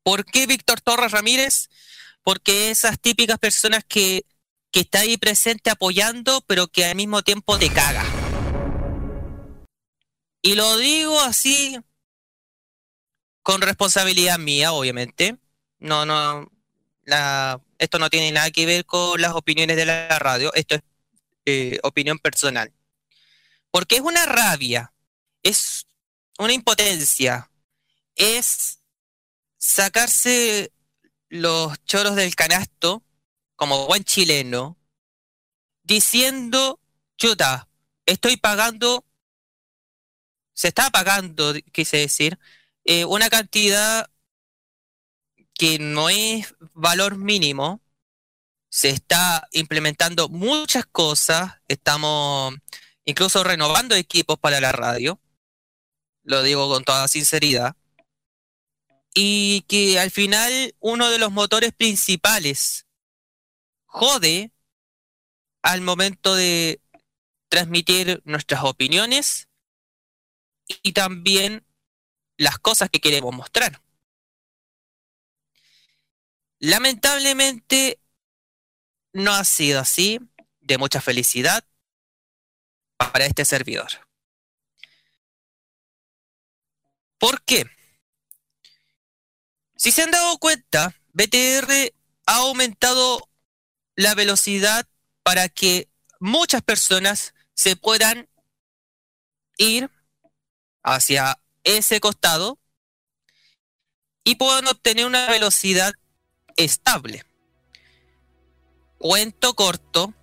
[0.08, 1.68] ¿Por qué Víctor Torres Ramírez?
[2.24, 4.26] Porque esas típicas personas que,
[4.72, 8.06] que está ahí presente apoyando, pero que al mismo tiempo te caga.
[10.42, 11.78] Y lo digo así
[13.42, 15.40] con responsabilidad mía, obviamente.
[15.80, 16.50] No, no,
[17.78, 20.84] esto no tiene nada que ver con las opiniones de la radio, esto es
[21.44, 22.72] eh, opinión personal.
[23.72, 24.94] Porque es una rabia,
[25.44, 25.86] es
[26.40, 27.52] una impotencia,
[28.16, 28.77] es
[29.58, 30.72] sacarse
[31.30, 33.04] los choros del canasto
[33.56, 34.78] como buen chileno,
[35.84, 36.80] diciendo,
[37.18, 37.68] chuta,
[38.06, 39.06] estoy pagando,
[40.54, 42.40] se está pagando, quise decir,
[42.84, 44.10] eh, una cantidad
[45.54, 47.82] que no es valor mínimo,
[48.70, 52.54] se está implementando muchas cosas, estamos
[53.06, 55.20] incluso renovando equipos para la radio,
[56.24, 57.76] lo digo con toda sinceridad,
[59.20, 62.86] y que al final uno de los motores principales
[63.88, 64.52] jode
[65.64, 66.80] al momento de
[67.50, 69.50] transmitir nuestras opiniones
[70.84, 71.66] y también
[72.38, 73.82] las cosas que queremos mostrar.
[76.60, 78.00] Lamentablemente
[79.14, 80.20] no ha sido así,
[80.60, 81.66] de mucha felicidad
[82.98, 83.90] para este servidor.
[87.18, 87.77] ¿Por qué?
[89.78, 91.94] Si se han dado cuenta, BTR
[92.26, 93.30] ha aumentado
[93.96, 94.88] la velocidad
[95.24, 95.88] para que
[96.20, 98.28] muchas personas se puedan
[99.58, 99.90] ir
[100.84, 102.58] hacia ese costado
[104.24, 105.94] y puedan obtener una velocidad
[106.56, 107.24] estable.
[108.98, 110.14] Cuento corto,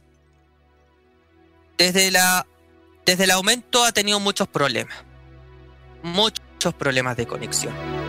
[1.78, 2.46] desde, la,
[3.06, 4.96] desde el aumento ha tenido muchos problemas,
[6.02, 8.03] muchos problemas de conexión.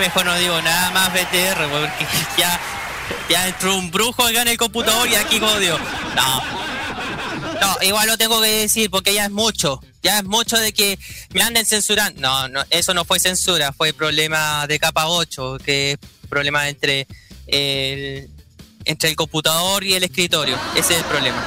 [0.00, 2.06] Mejor no digo nada más BTR, porque
[2.38, 2.58] ya,
[3.28, 5.78] ya entró un brujo acá en el computador y aquí odio.
[6.16, 6.42] No.
[7.60, 9.78] No, igual lo tengo que decir porque ya es mucho.
[10.02, 10.98] Ya es mucho de que
[11.34, 12.18] me anden censurando.
[12.18, 15.98] No, no, eso no fue censura, fue problema de capa 8, que es
[16.30, 17.06] problema entre
[17.46, 18.30] el,
[18.86, 20.58] entre el computador y el escritorio.
[20.74, 21.44] Ese es el problema.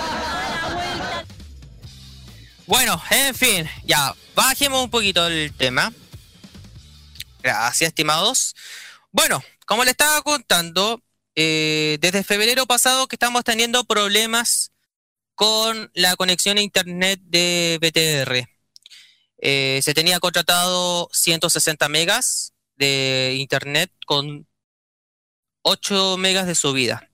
[2.67, 5.91] Bueno, en fin, ya, bajemos un poquito el tema.
[7.43, 8.55] Gracias, estimados.
[9.11, 11.03] Bueno, como le estaba contando,
[11.35, 14.71] eh, desde febrero pasado que estamos teniendo problemas
[15.35, 18.47] con la conexión a internet de BTR.
[19.39, 24.47] Eh, se tenía contratado 160 megas de internet con
[25.63, 27.09] 8 megas de subida.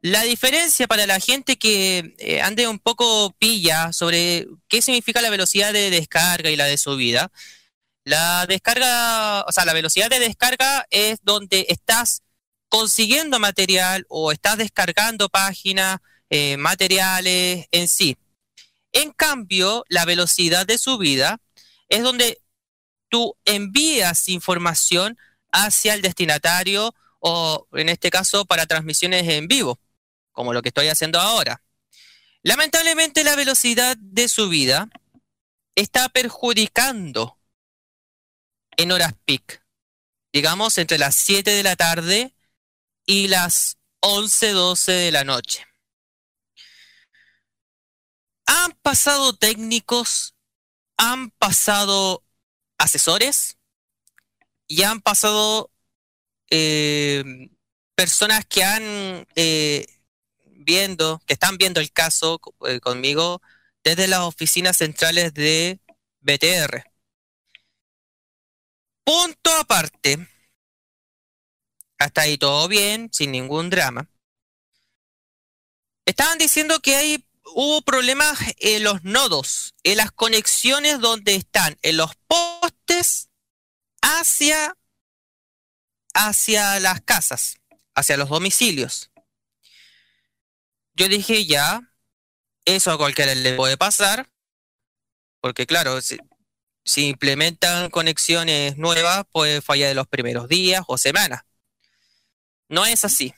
[0.00, 5.30] La diferencia para la gente que eh, ande un poco pilla sobre qué significa la
[5.30, 7.30] velocidad de descarga y la de subida.
[8.04, 12.22] La descarga, o sea, la velocidad de descarga es donde estás
[12.68, 15.98] consiguiendo material o estás descargando páginas,
[16.30, 18.16] eh, materiales en sí.
[18.92, 21.38] En cambio, la velocidad de subida
[21.88, 22.40] es donde
[23.08, 25.18] tú envías información
[25.52, 29.78] hacia el destinatario o en este caso para transmisiones en vivo,
[30.32, 31.62] como lo que estoy haciendo ahora.
[32.42, 34.88] Lamentablemente la velocidad de subida
[35.76, 37.38] está perjudicando
[38.76, 39.64] en horas peak,
[40.32, 42.34] digamos entre las 7 de la tarde
[43.06, 45.66] y las 11, 12 de la noche.
[48.46, 50.34] Han pasado técnicos,
[50.96, 52.24] han pasado
[52.78, 53.56] asesores
[54.66, 55.70] y han pasado
[56.50, 57.50] eh,
[57.94, 59.86] personas que han eh,
[60.44, 63.40] viendo, que están viendo el caso eh, conmigo
[63.84, 65.80] desde las oficinas centrales de
[66.20, 66.91] BTR.
[69.04, 70.28] Punto aparte.
[71.98, 74.08] Hasta ahí todo bien, sin ningún drama.
[76.04, 81.96] Estaban diciendo que hay hubo problemas en los nodos, en las conexiones donde están, en
[81.96, 83.28] los postes
[84.00, 84.76] hacia,
[86.14, 87.58] hacia las casas,
[87.94, 89.10] hacia los domicilios.
[90.94, 91.92] Yo dije ya,
[92.64, 94.30] eso a cualquiera le puede pasar,
[95.40, 95.98] porque claro,
[96.84, 101.42] si, implementan conexiones nuevas, puede fallar en los primeros días o semanas.
[102.68, 103.34] No es así.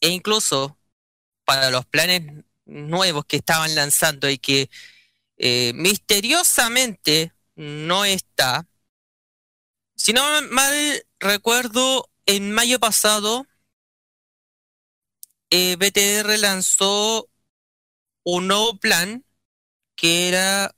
[0.00, 0.78] E incluso
[1.44, 2.22] para los planes
[2.64, 4.70] nuevos que estaban lanzando y que
[5.36, 8.66] eh, misteriosamente no está.
[9.96, 13.46] Si no mal recuerdo, en mayo pasado,
[15.50, 17.28] eh, BTR lanzó
[18.24, 19.24] un nuevo plan
[19.94, 20.74] que era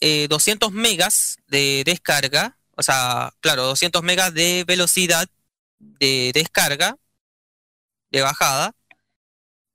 [0.00, 5.28] 200 eh, megas de descarga, o sea, claro, 200 megas de velocidad
[5.78, 6.96] de descarga,
[8.10, 8.74] de bajada,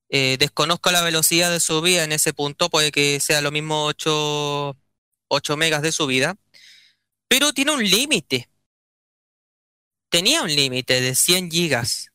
[0.10, 4.78] eh, desconozco la velocidad de subida en ese punto, puede que sea lo mismo 8,
[5.28, 6.36] 8 megas de subida,
[7.28, 8.50] pero tiene un límite.
[10.10, 12.12] Tenía un límite de 100 gigas.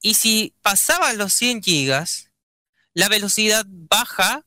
[0.00, 2.30] Y si pasaban los 100 gigas,
[2.94, 4.46] la velocidad baja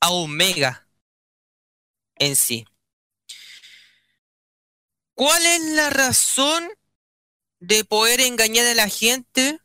[0.00, 0.89] a un mega
[2.20, 2.64] en sí.
[5.14, 6.70] ¿Cuál es la razón
[7.58, 9.58] de poder engañar a la gente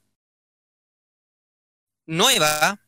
[2.06, 2.82] nueva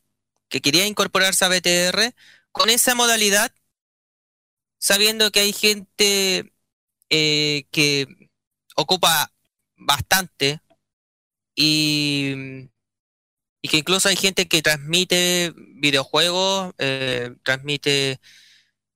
[0.49, 2.13] que quería incorporarse a BTR
[2.51, 3.53] con esa modalidad,
[4.79, 6.53] sabiendo que hay gente
[7.09, 8.07] eh, que
[8.75, 9.31] ocupa
[9.75, 10.61] bastante
[11.55, 12.69] y,
[13.61, 18.19] que incluso hay gente que transmite videojuegos, eh, transmite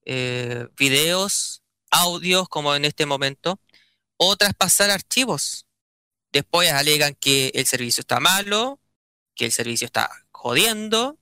[0.06, 3.60] eh, videos, audios como en este momento,
[4.18, 5.66] o traspasar archivos.
[6.32, 8.80] Después alegan que el servicio está malo,
[9.36, 11.18] que el servicio está jodiendo.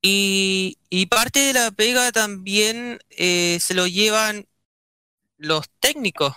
[0.00, 0.78] Y,
[1.10, 4.48] parte de la pega también eh, se lo llevan
[5.36, 6.34] los técnicos,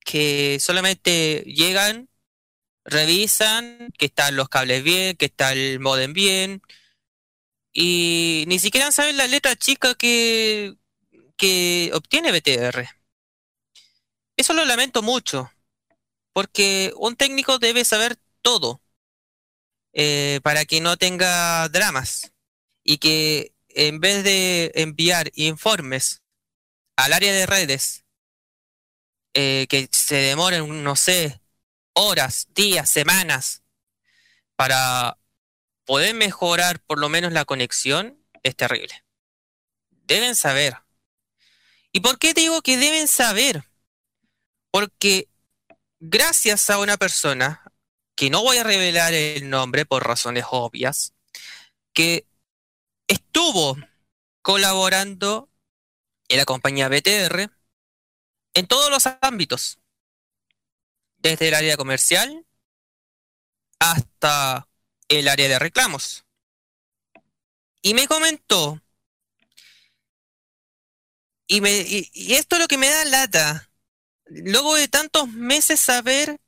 [0.00, 2.08] que solamente llegan,
[2.84, 6.62] revisan que están los cables bien, que está el modem bien,
[7.78, 10.76] y ni siquiera saben la letra chica que,
[11.36, 12.88] que obtiene BTR.
[14.34, 15.52] Eso lo lamento mucho,
[16.32, 18.80] porque un técnico debe saber todo
[19.92, 22.32] eh, para que no tenga dramas
[22.82, 26.22] y que en vez de enviar informes
[26.96, 28.06] al área de redes
[29.34, 31.42] eh, que se demoren, no sé,
[31.92, 33.62] horas, días, semanas
[34.56, 35.18] para
[35.86, 39.04] poder mejorar por lo menos la conexión, es terrible.
[39.90, 40.76] Deben saber.
[41.92, 43.64] ¿Y por qué digo que deben saber?
[44.70, 45.28] Porque
[46.00, 47.62] gracias a una persona,
[48.14, 51.14] que no voy a revelar el nombre por razones obvias,
[51.92, 52.26] que
[53.08, 53.76] estuvo
[54.42, 55.50] colaborando
[56.28, 57.50] en la compañía BTR
[58.54, 59.78] en todos los ámbitos,
[61.18, 62.46] desde el área comercial
[63.78, 64.65] hasta
[65.08, 66.24] el área de reclamos.
[67.82, 68.82] Y me comentó,
[71.46, 73.70] y, me, y, esto es lo que me da lata,
[74.26, 76.40] luego de tantos meses saber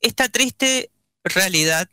[0.00, 0.90] esta triste
[1.22, 1.88] realidad,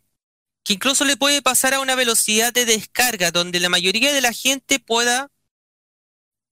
[0.64, 4.34] que incluso le puede pasar a una velocidad de descarga donde la mayoría de la
[4.34, 5.32] gente pueda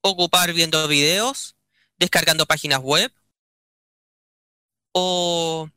[0.01, 1.55] ocupar viendo videos,
[1.97, 3.11] descargando páginas web
[4.93, 5.69] o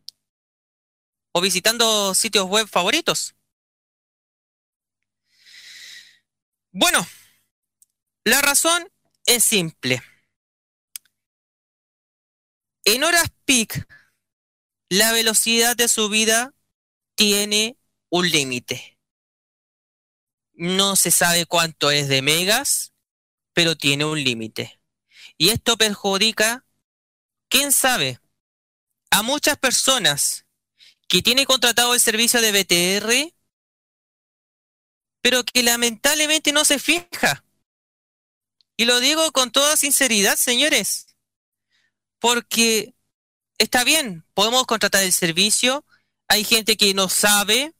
[1.40, 3.34] visitando sitios web favoritos.
[6.72, 7.06] Bueno,
[8.24, 8.90] la razón
[9.26, 10.02] es simple.
[12.86, 13.86] En horas peak,
[14.88, 16.54] la velocidad de subida
[17.14, 17.76] tiene
[18.08, 18.98] un límite.
[20.54, 22.94] No se sabe cuánto es de megas,
[23.52, 24.80] pero tiene un límite.
[25.36, 26.64] Y esto perjudica,
[27.48, 28.18] quién sabe,
[29.10, 30.46] a muchas personas
[31.06, 33.34] que tienen contratado el servicio de BTR,
[35.22, 37.44] pero que lamentablemente no se fija.
[38.76, 41.06] Y lo digo con toda sinceridad, señores,
[42.18, 42.94] porque
[43.58, 45.84] está bien, podemos contratar el servicio,
[46.28, 47.72] hay gente que no sabe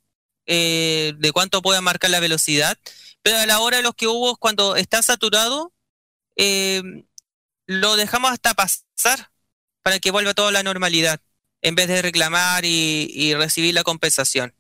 [0.47, 2.79] eh, de cuánto puede marcar la velocidad,
[3.23, 5.73] pero a la hora de los que hubo, cuando está saturado,
[6.37, 6.83] eh,
[7.67, 9.31] lo dejamos hasta pasar
[9.83, 11.21] para que vuelva toda la normalidad,
[11.63, 14.55] en vez de reclamar y, y recibir la compensación.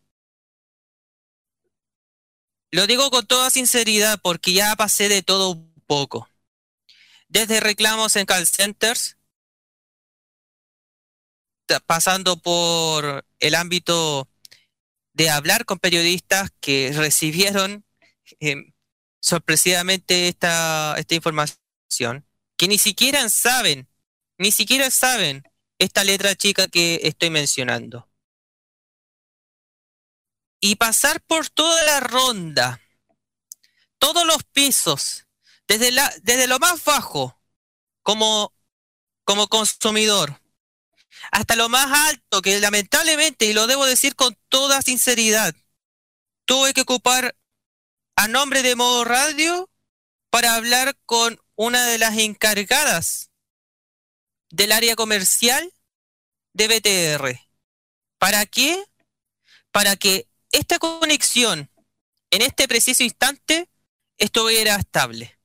[2.73, 6.27] Lo digo con toda sinceridad porque ya pasé de todo un poco.
[7.29, 9.19] Desde reclamos en call centers,
[11.87, 14.27] pasando por el ámbito
[15.13, 17.85] de hablar con periodistas que recibieron
[18.41, 18.73] eh,
[19.21, 23.87] sorpresivamente esta, esta información, que ni siquiera saben,
[24.39, 25.43] ni siquiera saben
[25.79, 28.09] esta letra chica que estoy mencionando.
[30.65, 32.81] Y pasar por toda la ronda,
[33.99, 35.27] todos los pisos,
[35.67, 37.37] desde, la, desde lo más bajo,
[38.05, 38.55] como,
[39.25, 40.41] como consumidor,
[41.33, 45.53] hasta lo más alto, que lamentablemente, y lo debo decir con toda sinceridad,
[46.45, 47.37] tuve que ocupar
[48.15, 49.69] a nombre de modo radio
[50.31, 53.31] para hablar con una de las encargadas
[54.51, 55.73] del área comercial
[56.53, 57.41] de BTR.
[58.19, 58.85] ¿Para qué?
[59.73, 61.71] Para que esta conexión
[62.31, 63.69] en este preciso instante
[64.19, 65.39] estuviera estable.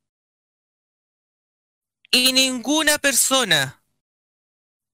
[2.11, 3.83] Y ninguna persona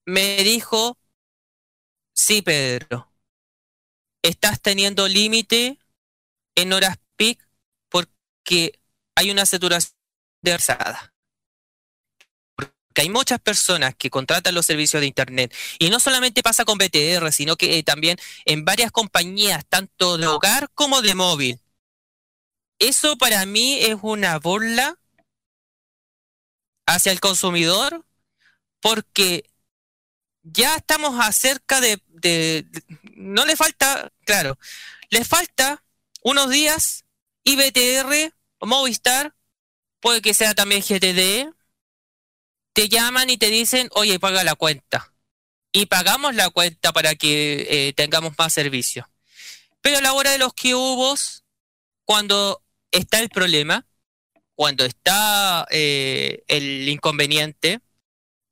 [0.06, 0.98] me dijo,
[2.12, 3.12] sí, Pedro,
[4.22, 5.78] estás teniendo límite
[6.56, 7.46] en horas peak
[7.88, 8.80] porque
[9.14, 9.96] hay una saturación
[10.42, 11.13] versada.
[12.94, 15.52] Porque hay muchas personas que contratan los servicios de Internet.
[15.80, 20.28] Y no solamente pasa con BTR, sino que eh, también en varias compañías, tanto de
[20.28, 21.60] hogar como de móvil.
[22.78, 24.96] Eso para mí es una burla
[26.86, 28.04] hacia el consumidor
[28.80, 29.50] porque
[30.44, 32.64] ya estamos acerca de, de,
[33.16, 34.56] no le falta, claro,
[35.10, 35.82] le falta
[36.22, 37.04] unos días
[37.42, 39.34] y BTR Movistar,
[39.98, 41.53] puede que sea también GTD,
[42.74, 45.14] te llaman y te dicen, oye, paga la cuenta.
[45.72, 49.08] Y pagamos la cuenta para que eh, tengamos más servicio.
[49.80, 51.14] Pero a la hora de los que hubo,
[52.04, 53.86] cuando está el problema,
[54.54, 57.80] cuando está eh, el inconveniente,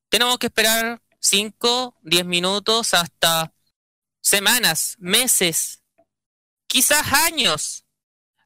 [0.08, 3.52] tenemos que esperar 5, 10 minutos hasta
[4.20, 5.82] semanas, meses,
[6.66, 7.84] quizás años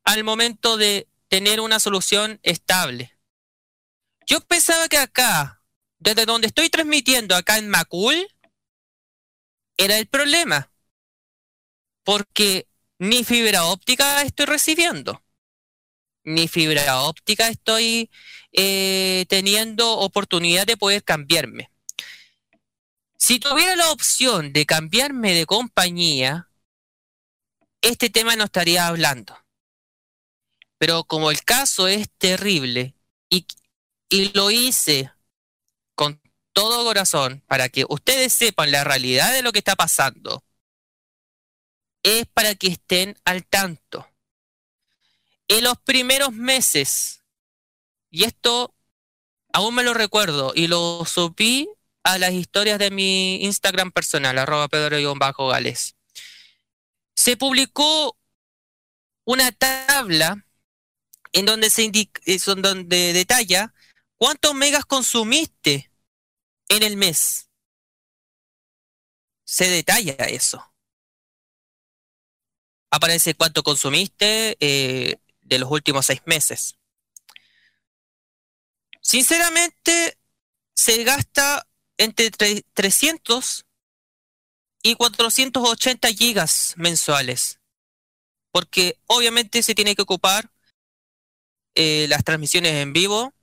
[0.04, 3.18] al momento de tener una solución estable.
[4.26, 5.62] Yo pensaba que acá,
[5.98, 8.28] desde donde estoy transmitiendo, acá en Macul,
[9.76, 10.72] era el problema.
[12.04, 12.68] Porque
[12.98, 15.22] ni fibra óptica estoy recibiendo.
[16.24, 18.10] Ni fibra óptica estoy
[18.52, 21.70] eh, teniendo oportunidad de poder cambiarme.
[23.18, 26.50] Si tuviera la opción de cambiarme de compañía,
[27.80, 29.36] este tema no estaría hablando.
[30.78, 32.94] Pero como el caso es terrible
[33.30, 33.46] y,
[34.08, 35.10] y lo hice
[35.96, 36.20] con
[36.52, 40.44] todo corazón para que ustedes sepan la realidad de lo que está pasando,
[42.04, 44.08] es para que estén al tanto.
[45.48, 47.24] En los primeros meses,
[48.10, 48.74] y esto
[49.52, 51.68] aún me lo recuerdo y lo supí
[52.04, 55.96] a las historias de mi Instagram personal, arroba pedro-gales.
[57.14, 58.16] Se publicó
[59.24, 60.46] una tabla
[61.32, 62.20] en donde se indica,
[62.56, 63.74] donde detalla
[64.18, 65.90] cuántos megas consumiste
[66.68, 67.50] en el mes.
[69.44, 70.72] Se detalla eso.
[72.90, 76.76] Aparece cuánto consumiste eh, de los últimos seis meses.
[79.00, 80.18] Sinceramente,
[80.74, 83.64] se gasta entre tre- 300
[84.82, 87.60] y 480 gigas mensuales.
[88.50, 90.50] Porque obviamente se tiene que ocupar
[91.74, 93.34] eh, las transmisiones en vivo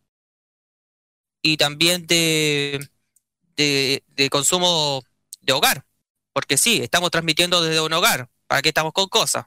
[1.43, 2.89] y también de,
[3.55, 5.03] de, consumo
[5.41, 5.85] de hogar.
[6.31, 8.29] Porque sí, estamos transmitiendo desde un hogar.
[8.47, 9.45] ¿Para qué estamos con cosas?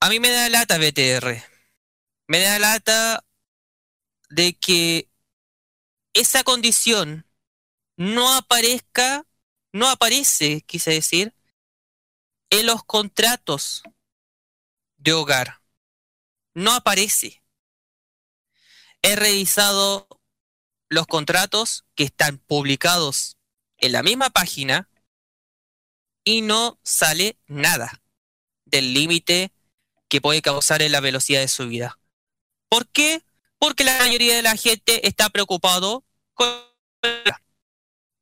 [0.00, 1.42] A mí me da lata BTR.
[2.26, 3.24] Me da lata
[4.28, 5.08] de que
[6.12, 7.26] esa condición
[7.96, 9.24] no aparezca,
[9.72, 11.32] no aparece, quise decir,
[12.50, 13.84] en los contratos
[14.96, 15.60] de hogar.
[16.54, 17.43] No aparece.
[19.06, 20.08] He revisado
[20.88, 23.36] los contratos que están publicados
[23.76, 24.88] en la misma página
[26.24, 28.00] y no sale nada
[28.64, 29.52] del límite
[30.08, 31.98] que puede causar en la velocidad de subida.
[32.70, 33.22] ¿Por qué?
[33.58, 36.02] Porque la mayoría de la gente está preocupado
[36.32, 36.48] con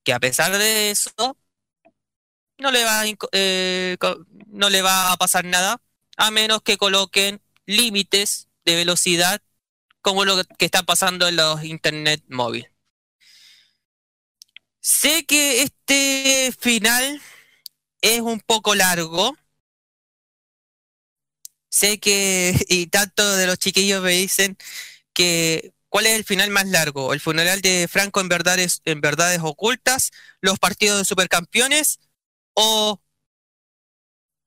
[0.02, 1.12] que a pesar de eso
[3.30, 3.96] eh,
[4.48, 5.80] no le va a pasar nada
[6.16, 9.40] a menos que coloquen límites de velocidad
[10.02, 12.68] como lo que está pasando en los internet móvil.
[14.80, 17.22] Sé que este final
[18.02, 19.36] es un poco largo.
[21.70, 24.58] Sé que, y tanto de los chiquillos me dicen
[25.14, 29.40] que cuál es el final más largo, el funeral de Franco en verdades, en verdades
[29.42, 32.00] ocultas, los partidos de supercampeones
[32.54, 33.00] o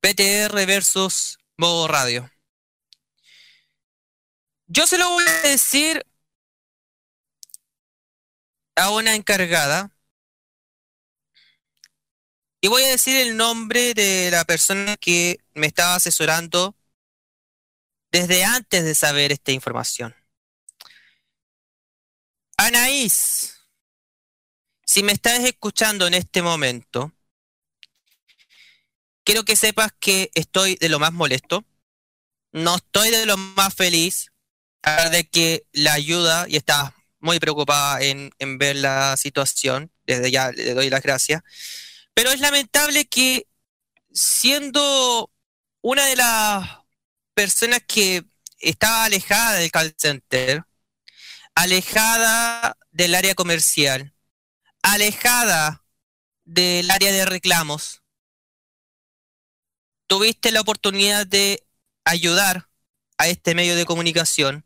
[0.02, 2.30] PTR versus modo radio.
[4.68, 6.06] Yo se lo voy a decir
[8.76, 9.96] a una encargada
[12.62, 16.76] y voy a decir el nombre de la persona que me estaba asesorando
[18.12, 20.16] desde antes de saber esta información.
[22.58, 23.60] Anaís,
[24.84, 27.12] si me estás escuchando en este momento,
[29.24, 31.66] quiero que sepas que estoy de lo más molesto,
[32.52, 34.32] no estoy de lo más feliz,
[35.12, 40.52] de que la ayuda y está muy preocupada en, en ver la situación, desde ya
[40.52, 41.42] le doy las gracias,
[42.14, 43.48] pero es lamentable que
[44.14, 45.32] siendo
[45.82, 46.80] una de las
[47.34, 48.24] personas que
[48.60, 50.64] estaba alejada del call center,
[51.56, 54.14] alejada del área comercial,
[54.82, 55.84] alejada
[56.44, 58.02] del área de reclamos,
[60.08, 61.66] tuviste la oportunidad de
[62.04, 62.70] ayudar
[63.18, 64.65] a este medio de comunicación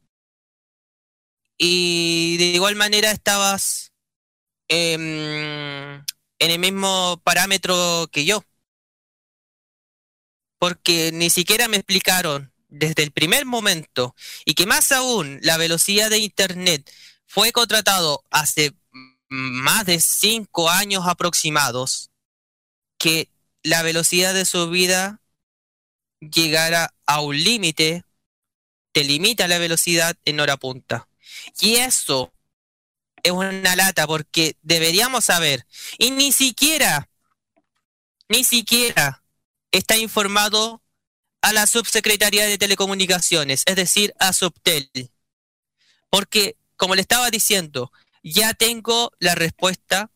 [1.60, 3.92] y de igual manera estabas
[4.70, 5.02] em,
[6.40, 8.44] en el mismo parámetro que yo.
[10.58, 16.10] Porque ni siquiera me explicaron desde el primer momento y que más aún la velocidad
[16.10, 16.90] de Internet
[17.26, 18.74] fue contratado hace
[19.28, 22.10] más de cinco años aproximados,
[22.98, 23.30] que
[23.64, 25.22] la velocidad de subida
[26.22, 28.06] llegara a un límite,
[28.94, 31.09] te limita la velocidad en hora punta.
[31.60, 32.32] Y eso
[33.24, 35.66] es una lata porque deberíamos saber,
[35.98, 37.10] y ni siquiera,
[38.30, 39.24] ni siquiera
[39.72, 40.82] está informado
[41.42, 44.90] a la subsecretaría de telecomunicaciones, es decir, a Subtel.
[46.10, 47.92] Porque, como le estaba diciendo,
[48.24, 50.12] ya tengo la respuesta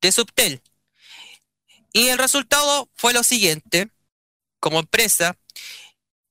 [0.00, 0.62] de Subtel.
[1.92, 3.90] Y el resultado fue lo siguiente,
[4.60, 5.36] como empresa,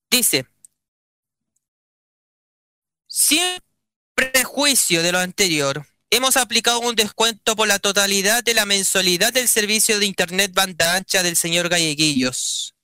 [0.10, 0.46] dice,
[4.20, 9.48] prejuicio de lo anterior, hemos aplicado un descuento por la totalidad de la mensualidad del
[9.48, 12.76] servicio de Internet banda ancha del señor Galleguillos,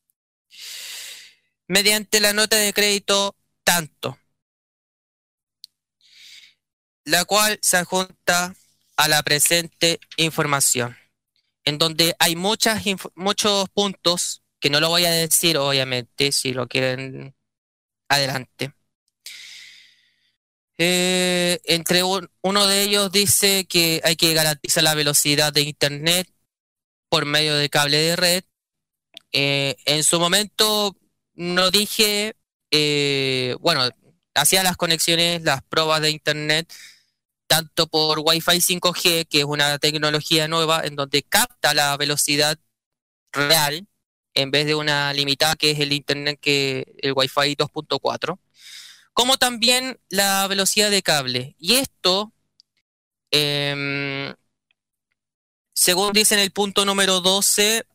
[1.67, 4.17] Mediante la nota de crédito tanto,
[7.05, 8.55] la cual se adjunta
[8.97, 10.97] a la presente información,
[11.65, 12.83] en donde hay muchas
[13.15, 17.35] muchos puntos que no lo voy a decir, obviamente, si lo quieren
[18.09, 18.73] adelante.
[20.77, 26.27] Eh, entre un- uno de ellos dice que hay que garantizar la velocidad de Internet
[27.09, 28.43] por medio de cable de red.
[29.33, 30.97] Eh, en su momento
[31.35, 32.35] no dije,
[32.71, 33.89] eh, bueno,
[34.35, 36.73] hacía las conexiones, las pruebas de internet,
[37.53, 42.57] tanto por Wi-Fi 5G, que es una tecnología nueva en donde capta la velocidad
[43.31, 43.87] real
[44.33, 48.39] en vez de una limitada que es el internet que el Wi-Fi 2.4,
[49.13, 51.55] como también la velocidad de cable.
[51.59, 52.33] Y esto,
[53.29, 54.33] em,
[55.75, 57.85] según dice en el punto número 12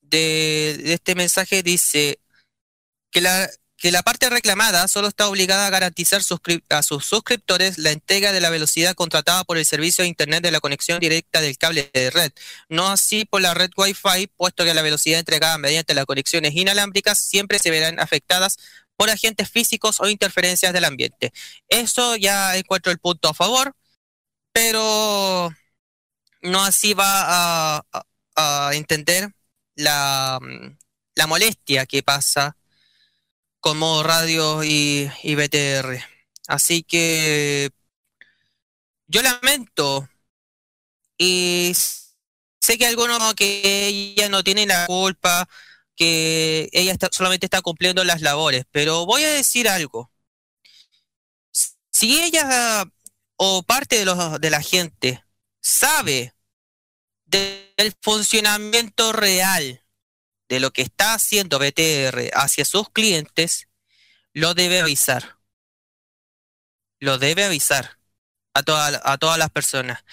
[0.00, 2.20] de, de este mensaje, dice
[3.10, 3.50] que la,
[3.82, 6.22] que la parte reclamada solo está obligada a garantizar
[6.70, 10.52] a sus suscriptores la entrega de la velocidad contratada por el servicio de Internet de
[10.52, 12.32] la conexión directa del cable de red,
[12.68, 17.18] no así por la red Wi-Fi, puesto que la velocidad entregada mediante las conexiones inalámbricas
[17.18, 18.56] siempre se verán afectadas
[18.96, 21.32] por agentes físicos o interferencias del ambiente.
[21.68, 23.74] Eso ya encuentro el punto a favor,
[24.52, 25.52] pero
[26.42, 28.04] no así va a, a-
[28.68, 29.32] a entender
[29.74, 30.38] la,
[31.16, 32.56] la molestia que pasa
[33.62, 36.00] con modo radio y, y BTR.
[36.48, 37.70] Así que
[39.06, 40.08] yo lamento
[41.18, 41.72] y
[42.60, 45.48] sé que algunos que ella no tiene la culpa,
[45.96, 50.10] que ella está- solamente está cumpliendo las labores, pero voy a decir algo.
[51.90, 52.84] Si ella
[53.36, 55.24] o parte de, los, de la gente
[55.60, 56.34] sabe
[57.26, 59.81] del funcionamiento real
[60.52, 63.68] de lo que está haciendo BTR hacia sus clientes,
[64.34, 65.38] lo debe avisar.
[67.00, 67.98] Lo debe avisar
[68.52, 70.04] a, toda- a todas las personas.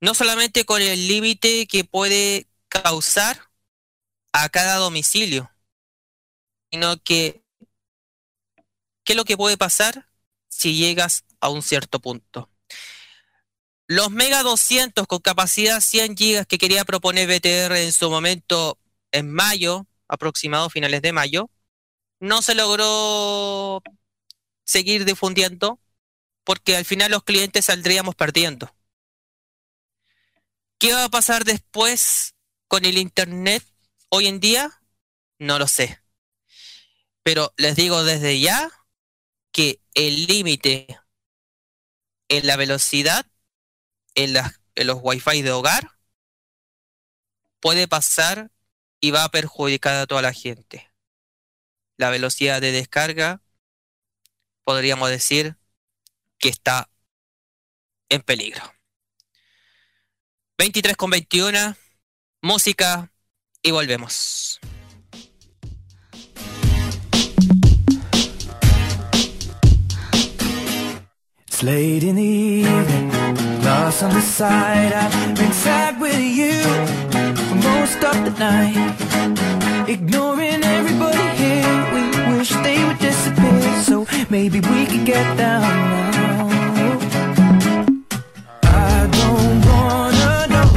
[0.00, 3.50] No solamente con el límite que puede causar
[4.32, 5.50] a cada domicilio,
[6.70, 7.42] sino que
[9.02, 10.08] qué es lo que puede pasar
[10.48, 12.48] si llegas a un cierto punto.
[13.88, 18.78] Los Mega 200 con capacidad 100 GB que quería proponer BTR en su momento
[19.14, 21.50] en mayo, aproximado finales de mayo,
[22.20, 23.82] no se logró
[24.64, 25.80] seguir difundiendo
[26.44, 28.74] porque al final los clientes saldríamos perdiendo.
[30.78, 32.34] ¿Qué va a pasar después
[32.68, 33.64] con el Internet
[34.10, 34.80] hoy en día?
[35.38, 36.00] No lo sé.
[37.22, 38.70] Pero les digo desde ya
[39.52, 40.98] que el límite
[42.28, 43.26] en la velocidad
[44.14, 45.92] en, las- en los Wi-Fi de hogar
[47.60, 48.50] puede pasar
[49.04, 50.90] y va a perjudicar a toda la gente.
[51.98, 53.42] La velocidad de descarga,
[54.64, 55.56] podríamos decir
[56.38, 56.88] que está
[58.08, 58.62] en peligro.
[60.56, 61.76] 23 con 21,
[62.40, 63.12] música
[63.60, 64.58] y volvemos.
[71.46, 73.10] It's late in the evening,
[73.62, 74.94] lost on the side.
[74.94, 77.13] I've been sad with you
[77.54, 79.88] for most of the night.
[79.88, 83.82] Ignoring everybody here, we wish they would disappear.
[83.82, 85.62] So maybe we could get down
[86.12, 86.48] now.
[88.62, 90.70] I don't wanna know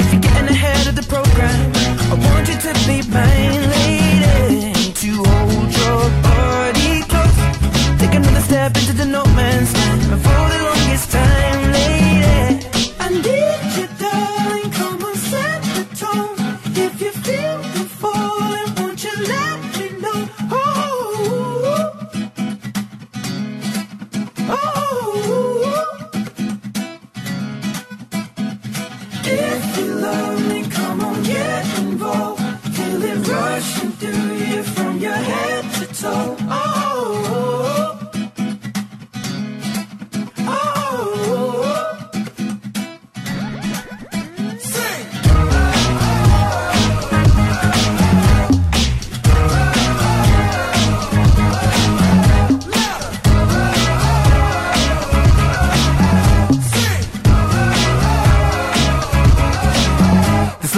[0.00, 1.72] if you're getting ahead of the program.
[2.12, 7.38] I want you to be mine, lady, to hold your body close.
[8.00, 12.66] Take another step into the no man's land And for the longest time, lady
[13.00, 13.45] I need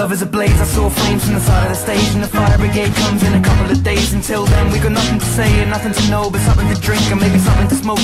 [0.08, 2.24] This love is a blaze, I saw flames from the side of the stage And
[2.24, 4.14] the fire brigade comes in a couple of days.
[4.14, 7.04] Until then we got nothing to say and nothing to know But something to drink
[7.12, 8.00] and maybe something to smoke.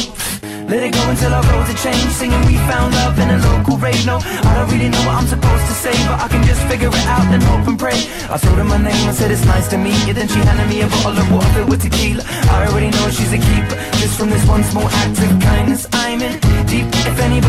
[0.68, 3.81] Let it go until our roads are changed Singing we found love in a local
[3.81, 4.05] rave.
[4.05, 6.93] No, I don't really know what I'm supposed to say But I can just figure
[6.93, 7.97] it out and hope and pray.
[8.28, 10.12] I told her my name, I said it's nice to meet you.
[10.12, 12.20] Then she handed me a bottle of water filled with tequila.
[12.52, 15.89] I already know she's a keeper Just from this one small act of kindness.
[16.05, 16.36] I'm in
[16.68, 17.43] deep If anybody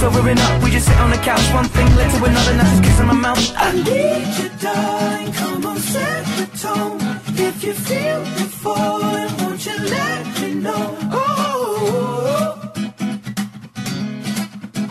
[0.00, 0.62] So we're enough.
[0.62, 1.42] we just sit on the couch.
[1.52, 3.52] One thing led to another, now just kissing my mouth.
[3.56, 7.00] I need you, darling, come on, set the tone.
[7.36, 10.96] If you feel the falling, won't you let me know?
[11.10, 12.72] Oh,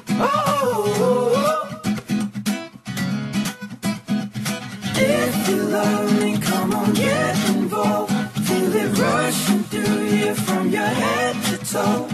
[0.10, 0.28] oh,
[1.00, 1.80] oh.
[4.96, 8.12] If you love me, come on, get involved.
[8.46, 12.07] Feel it rushing through you from your head to toe.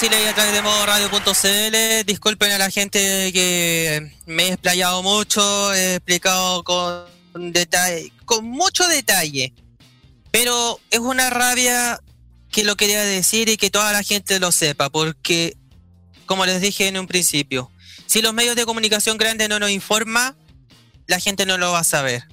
[0.00, 2.06] Casi ley a través de modo radio.cl.
[2.06, 7.04] Disculpen a la gente que me he explayado mucho, he explicado con
[8.44, 9.52] mucho detalle.
[10.30, 12.00] Pero es una rabia
[12.50, 15.58] que lo quería decir y que toda la gente lo sepa, porque,
[16.24, 17.70] como les dije en un principio,
[18.06, 20.34] si los medios de comunicación grandes no nos informan,
[21.08, 22.24] la gente no lo va a saber.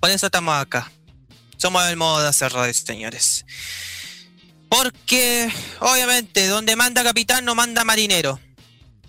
[0.00, 0.90] Por eso estamos acá.
[1.58, 3.44] Somos el modo de hacer radio, señores.
[4.68, 8.40] Porque, obviamente, donde manda capitán no manda marinero.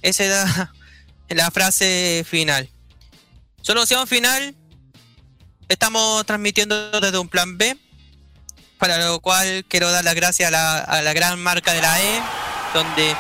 [0.01, 0.73] Esa es la,
[1.29, 2.69] la frase final.
[3.61, 4.55] Solución final.
[5.67, 7.77] Estamos transmitiendo desde un plan B.
[8.77, 12.01] Para lo cual quiero dar las gracias a la, a la gran marca de la
[12.01, 12.21] E.
[12.73, 13.15] Donde,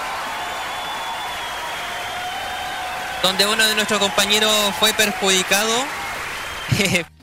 [3.23, 5.73] donde uno de nuestros compañeros fue perjudicado.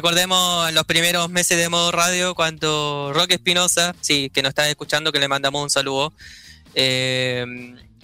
[0.00, 5.10] Recordemos los primeros meses de modo radio cuando Roque Espinosa, sí, que nos está escuchando,
[5.10, 6.12] que le mandamos un saludo,
[6.74, 7.46] eh,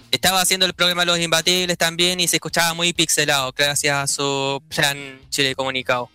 [0.09, 4.63] estaba haciendo el programa Los Imbatibles también y se escuchaba muy pixelado gracias a su
[4.69, 6.09] plan Chile Comunicado.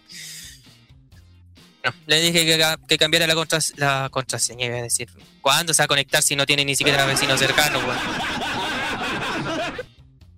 [2.08, 5.08] Le dije que, ca- que cambiara la, contras- la contraseña, a decir.
[5.40, 7.84] ¿Cuándo se va a conectar si no tiene ni siquiera vecinos cercanos?
[7.84, 7.98] weón?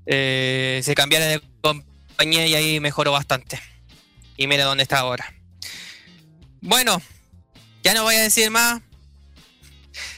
[0.05, 3.59] Eh, se cambiara de compañía y ahí mejoró bastante.
[4.41, 5.35] Y mira dónde está ahora.
[6.62, 7.03] Bueno,
[7.83, 8.81] ya no voy a decir más.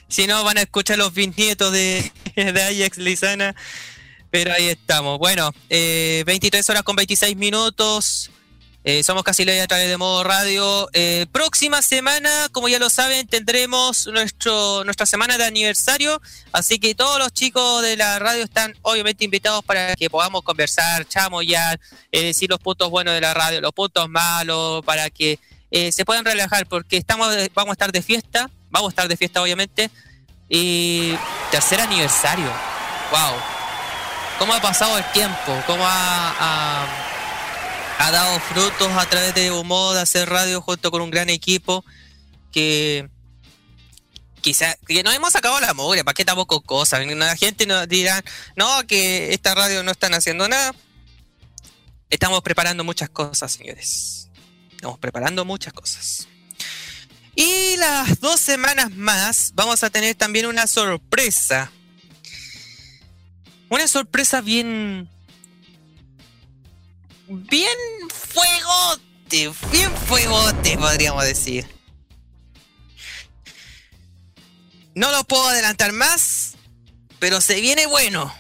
[0.06, 3.56] Si no, van a escuchar los bisnietos de, de Ajax Lizana.
[4.30, 5.18] Pero ahí estamos.
[5.18, 8.30] Bueno, eh, 23 horas con 26 minutos.
[8.84, 10.88] Eh, somos casi ley a través de modo radio.
[10.92, 16.20] Eh, próxima semana, como ya lo saben, tendremos nuestro, nuestra semana de aniversario.
[16.50, 21.06] Así que todos los chicos de la radio están obviamente invitados para que podamos conversar,
[21.06, 21.78] chamoyar,
[22.10, 25.38] eh, decir los puntos buenos de la radio, los puntos malos, para que
[25.70, 29.16] eh, se puedan relajar, porque estamos vamos a estar de fiesta, vamos a estar de
[29.16, 29.90] fiesta obviamente.
[30.48, 31.16] Y
[31.50, 32.50] tercer aniversario.
[33.10, 33.36] Wow.
[34.38, 35.62] ¿Cómo ha pasado el tiempo?
[35.66, 36.86] ¿Cómo ha, ha-
[38.02, 41.84] ha dado frutos a través de humor, de hacer radio junto con un gran equipo
[42.50, 43.08] que
[44.40, 47.06] quizá que nos hemos sacado la mugre, ¿para qué estamos con cosas?
[47.06, 48.24] La gente nos dirá,
[48.56, 50.74] no, que esta radio no están haciendo nada.
[52.10, 54.28] Estamos preparando muchas cosas, señores.
[54.72, 56.26] Estamos preparando muchas cosas.
[57.36, 61.70] Y las dos semanas más vamos a tener también una sorpresa.
[63.68, 65.11] Una sorpresa bien...
[67.34, 67.78] Bien
[68.10, 71.66] fuegote, bien fuegote podríamos decir.
[74.94, 76.56] No lo puedo adelantar más,
[77.18, 78.30] pero se viene bueno.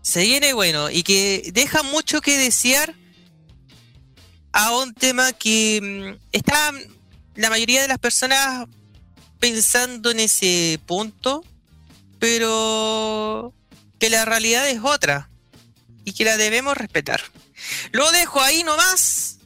[0.00, 2.94] Se viene bueno y que deja mucho que desear
[4.52, 6.72] a un tema que mm, está
[7.34, 8.66] la mayoría de las personas
[9.40, 11.44] pensando en ese punto,
[12.18, 13.52] pero
[13.98, 15.28] que la realidad es otra
[16.06, 17.20] y que la debemos respetar.
[17.92, 19.38] Lo dejo ahí nomás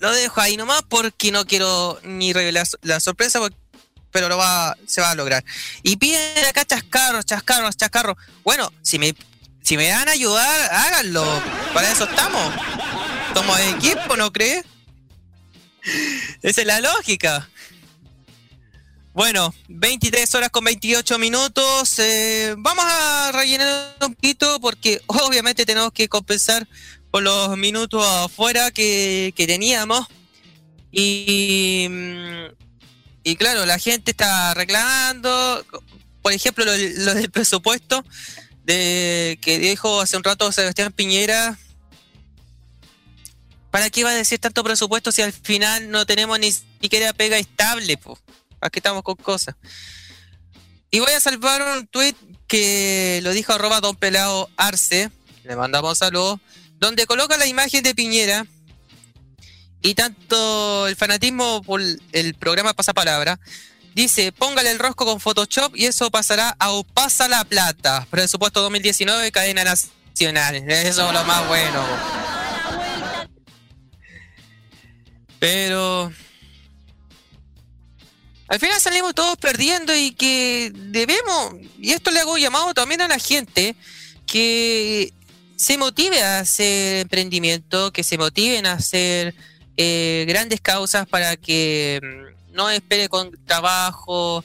[0.00, 3.38] lo dejo ahí nomás porque no quiero ni revelar la sorpresa,
[4.10, 5.44] pero lo va, se va a lograr.
[5.82, 8.16] Y piden acá chascarros, chascarros, chascarros.
[8.42, 9.14] Bueno, si me,
[9.62, 11.24] si me van a ayudar, háganlo.
[11.74, 12.54] Para eso estamos.
[13.34, 14.64] Somos equipo, ¿no crees?
[16.42, 17.48] Esa es la lógica.
[19.12, 21.98] Bueno, 23 horas con 28 minutos.
[21.98, 26.66] eh, vamos a rellenar un poquito porque obviamente tenemos que compensar
[27.10, 30.06] por los minutos afuera que, que teníamos.
[30.92, 32.44] Y, mm,
[33.24, 35.64] y claro, la gente está reclamando.
[36.22, 38.04] Por ejemplo, lo, del presupuesto
[38.64, 41.58] de que dijo hace un rato Sebastián Piñera.
[43.70, 47.38] ¿Para qué va a decir tanto presupuesto si al final no tenemos ni siquiera pega
[47.38, 47.96] estable?
[47.96, 48.18] Po?
[48.58, 49.54] ¿Para qué estamos con cosas?
[50.90, 52.16] Y voy a salvar un tweet
[52.48, 55.10] que lo dijo arroba don pelado arce.
[55.44, 56.40] Le mandamos saludos.
[56.80, 58.46] Donde coloca la imagen de Piñera.
[59.82, 63.38] Y tanto el fanatismo por el programa Pasapalabra.
[63.94, 68.06] Dice, póngale el rosco con Photoshop y eso pasará a O Pasa la Plata.
[68.10, 70.56] Presupuesto 2019, cadena nacional.
[70.56, 71.86] Eso es lo más bueno.
[75.38, 76.12] Pero
[78.50, 83.06] al final salimos todos perdiendo y que debemos, y esto le hago llamado también a
[83.08, 83.76] la gente,
[84.26, 85.14] que
[85.60, 89.34] se motive a hacer emprendimiento, que se motiven a hacer
[89.76, 94.42] eh, grandes causas para que mm, no espere con trabajo.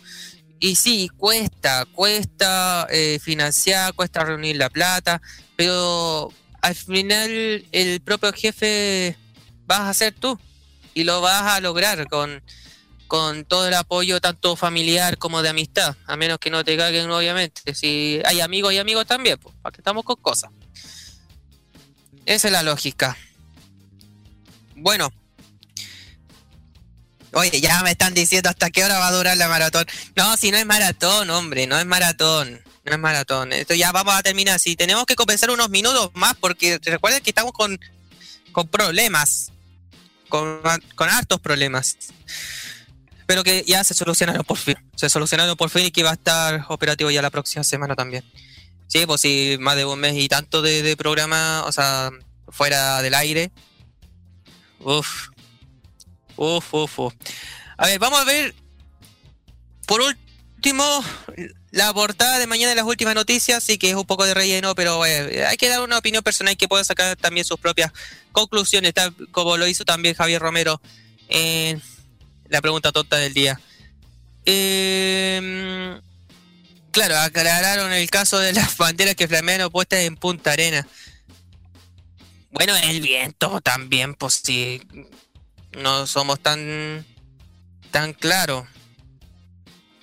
[0.60, 5.22] Y sí, cuesta, cuesta eh, financiar, cuesta reunir la plata,
[5.56, 9.18] pero al final el propio jefe
[9.66, 10.38] vas a ser tú
[10.94, 12.44] y lo vas a lograr con,
[13.08, 17.10] con todo el apoyo tanto familiar como de amistad, a menos que no te caguen
[17.10, 17.74] obviamente.
[17.74, 20.52] Si hay amigos y amigos también, pues, para estamos con cosas.
[22.26, 23.18] Esa es la lógica.
[24.76, 25.12] Bueno.
[27.34, 29.86] Oye, ya me están diciendo hasta qué hora va a durar la maratón.
[30.16, 32.62] No, si no es maratón, hombre, no es maratón.
[32.86, 33.52] No es maratón.
[33.52, 34.60] Esto ya vamos a terminar.
[34.60, 37.80] Si tenemos que compensar unos minutos más, porque recuerden que estamos con,
[38.52, 39.52] con problemas.
[40.30, 40.62] Con,
[40.96, 41.98] con hartos problemas.
[43.26, 44.78] Pero que ya se solucionaron por fin.
[44.96, 48.24] Se solucionaron por fin y que va a estar operativo ya la próxima semana también.
[48.88, 52.12] Sí, pues sí, más de un mes y tanto de, programa, o sea,
[52.50, 53.52] fuera del aire.
[54.80, 55.30] Uf.
[56.38, 57.14] Uf, uf, uf.
[57.78, 58.54] A ver, vamos a ver.
[59.88, 61.04] Por último,
[61.72, 64.76] la portada de mañana de las últimas noticias, sí que es un poco de relleno,
[64.76, 67.92] pero eh, hay que dar una opinión personal que pueda sacar también sus propias
[68.32, 70.82] conclusiones, tal como lo hizo también Javier Romero
[71.30, 71.82] en
[72.48, 73.60] la pregunta tonta del día.
[74.46, 76.00] Eh,
[76.96, 80.88] claro, aclararon el caso de las banderas que flamean puestas en Punta Arena.
[82.52, 84.82] Bueno, el viento también, pues sí,
[85.74, 87.06] no somos tan
[87.92, 88.66] tan claros.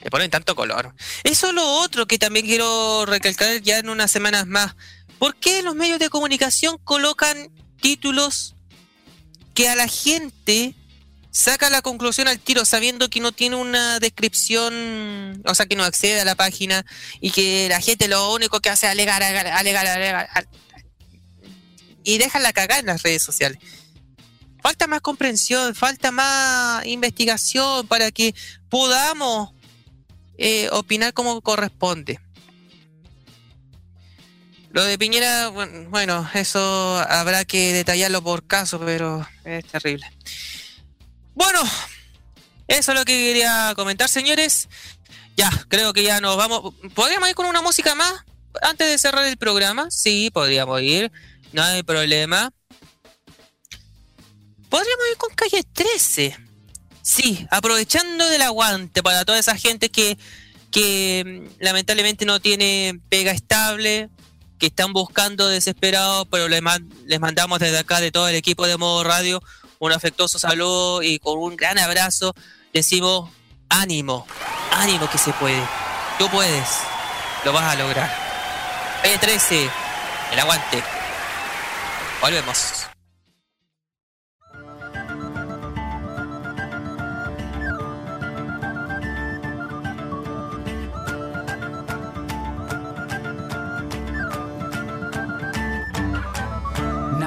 [0.03, 0.95] Le ponen tanto color.
[1.25, 4.75] Eso es lo otro que también quiero recalcar ya en unas semanas más.
[5.19, 7.51] ¿Por qué los medios de comunicación colocan
[7.81, 8.55] títulos
[9.55, 10.75] que a la gente
[11.33, 15.83] saca la conclusión al tiro sabiendo que no tiene una descripción, o sea, que no
[15.83, 16.85] accede a la página
[17.21, 20.49] y que la gente lo único que hace es alegar, alegar, alegar, alegar, al-
[22.05, 23.59] y dejan la cagada en las redes sociales.
[24.63, 28.35] Falta más comprensión, falta más investigación para que
[28.69, 29.51] podamos
[30.39, 32.21] eh, opinar como corresponde.
[34.71, 35.49] Lo de Piñera,
[35.89, 40.07] bueno, eso habrá que detallarlo por caso, pero es terrible.
[41.35, 41.61] Bueno,
[42.69, 44.69] eso es lo que quería comentar, señores.
[45.37, 46.75] Ya, creo que ya nos vamos.
[46.95, 48.25] ¿Podríamos ir con una música más
[48.61, 49.91] antes de cerrar el programa?
[49.91, 51.11] Sí, podríamos ir.
[51.53, 52.53] No hay problema.
[54.69, 56.37] Podríamos ir con calle 13.
[57.03, 60.17] Sí, aprovechando del aguante para toda esa gente que,
[60.71, 64.09] que mm, lamentablemente no tiene pega estable,
[64.59, 66.63] que están buscando desesperados, pero les,
[67.05, 69.43] les mandamos desde acá, de todo el equipo de Modo Radio,
[69.83, 72.35] un afectuoso saludo y con un gran abrazo
[72.73, 73.29] decimos
[73.69, 74.25] ánimo,
[74.71, 75.61] ánimo que se puede.
[76.21, 76.69] Tú puedes,
[77.45, 78.09] lo vas a lograr.
[79.03, 79.69] P13,
[80.35, 80.85] el aguante.
[82.21, 82.92] Volvemos.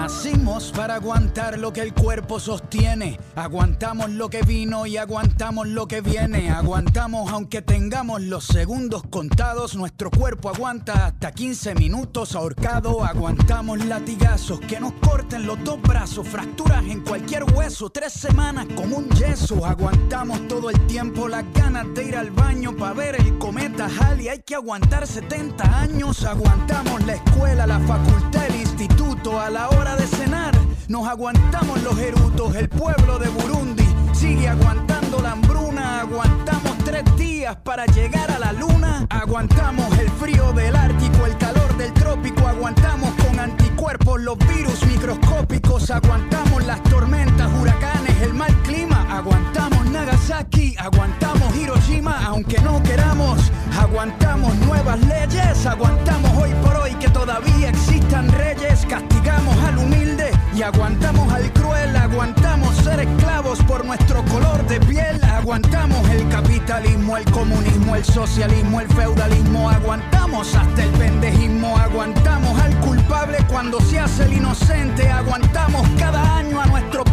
[0.06, 3.19] Nacimos para aguantar lo que el cuerpo sostiene.
[3.36, 6.52] Aguantamos lo que vino y aguantamos lo que viene.
[6.52, 9.76] Aguantamos aunque tengamos los segundos contados.
[9.76, 13.03] Nuestro cuerpo aguanta hasta 15 minutos ahorcado.
[13.03, 16.27] Aguantamos latigazos que nos corten los dos brazos.
[16.27, 17.90] Fracturas en cualquier hueso.
[17.90, 19.65] Tres semanas como un yeso.
[19.65, 24.27] Aguantamos todo el tiempo las ganas de ir al baño para ver el cometa Halley.
[24.27, 26.23] Hay que aguantar 70 años.
[26.26, 29.40] Aguantamos la escuela, la facultad, el instituto.
[29.40, 30.56] A la hora de cenar
[30.88, 32.56] nos aguantamos los erutos.
[32.56, 36.02] El pueblo de Burundi sigue aguantando la hambruna.
[36.02, 39.08] Aguantamos tres días para llegar a la luna.
[39.10, 42.48] Aguantamos el frío del Ártico, el calor del trópico.
[42.48, 45.90] Aguantamos con anticuerpos los virus microscópicos.
[45.90, 49.06] Aguantamos las tormentas, huracanes, el mal clima.
[49.10, 53.52] Aguantamos Nagasaki, aguantamos Hiroshima, aunque no queramos.
[53.78, 58.86] Aguantamos nuevas leyes, aguantamos hoy por hoy que todavía existan reyes.
[58.88, 61.96] Castigamos al humilde y aguantamos al cruel.
[61.96, 65.24] Aguantamos ser esclavos por nuestro color de piel.
[65.24, 69.70] Aguantamos el capitalismo, el comunismo, el socialismo, el feudalismo.
[69.70, 71.78] Aguantamos hasta el pendejismo.
[71.78, 75.10] Aguantamos al culpable cuando se hace el inocente.
[75.10, 77.04] Aguantamos cada año a nuestro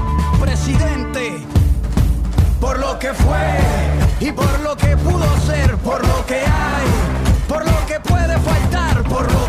[0.42, 1.38] presidente.
[2.60, 3.58] Por lo que fue
[4.20, 6.86] y por lo que pudo ser, por lo que hay,
[7.48, 9.41] por lo que puede faltar, por lo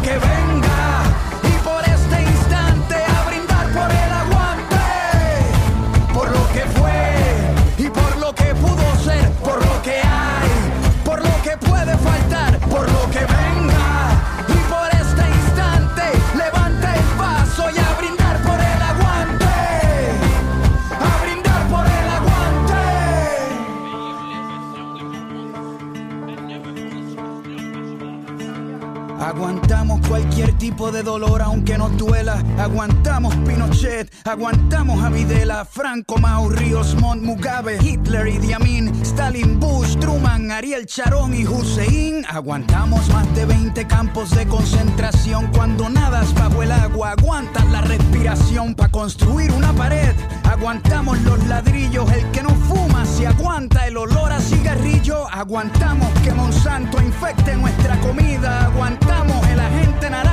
[30.63, 32.41] tipo de dolor aunque nos duela.
[32.57, 39.97] Aguantamos Pinochet, aguantamos a Videla, Franco, Mao, Ríos, Montt, Mugabe, Hitler, Idi Amin, Stalin, Bush,
[39.97, 42.25] Truman, Ariel Sharon y Hussein.
[42.29, 47.11] Aguantamos más de 20 campos de concentración cuando nadas bajo el agua.
[47.11, 50.15] Aguantas la respiración para construir una pared.
[50.45, 55.27] Aguantamos los ladrillos, el que no fuma se aguanta el olor a cigarrillo.
[55.29, 58.67] Aguantamos que Monsanto infecte nuestra comida.
[58.67, 60.32] Aguantamos el agente naranja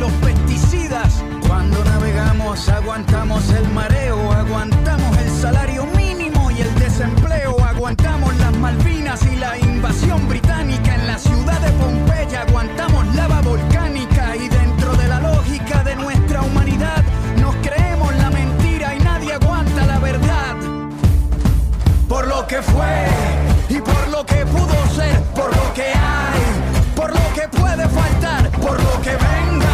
[0.00, 1.22] los pesticidas.
[1.46, 4.32] Cuando navegamos, aguantamos el mareo.
[4.32, 7.62] Aguantamos el salario mínimo y el desempleo.
[7.62, 12.42] Aguantamos las Malvinas y la invasión británica en la ciudad de Pompeya.
[12.42, 17.04] Aguantamos lava volcánica y dentro de la lógica de nuestra humanidad
[17.38, 20.56] nos creemos la mentira y nadie aguanta la verdad.
[22.08, 23.06] Por lo que fue
[23.68, 26.42] y por lo que pudo ser, por lo que hay,
[26.96, 29.69] por lo que puede faltar, por lo que venga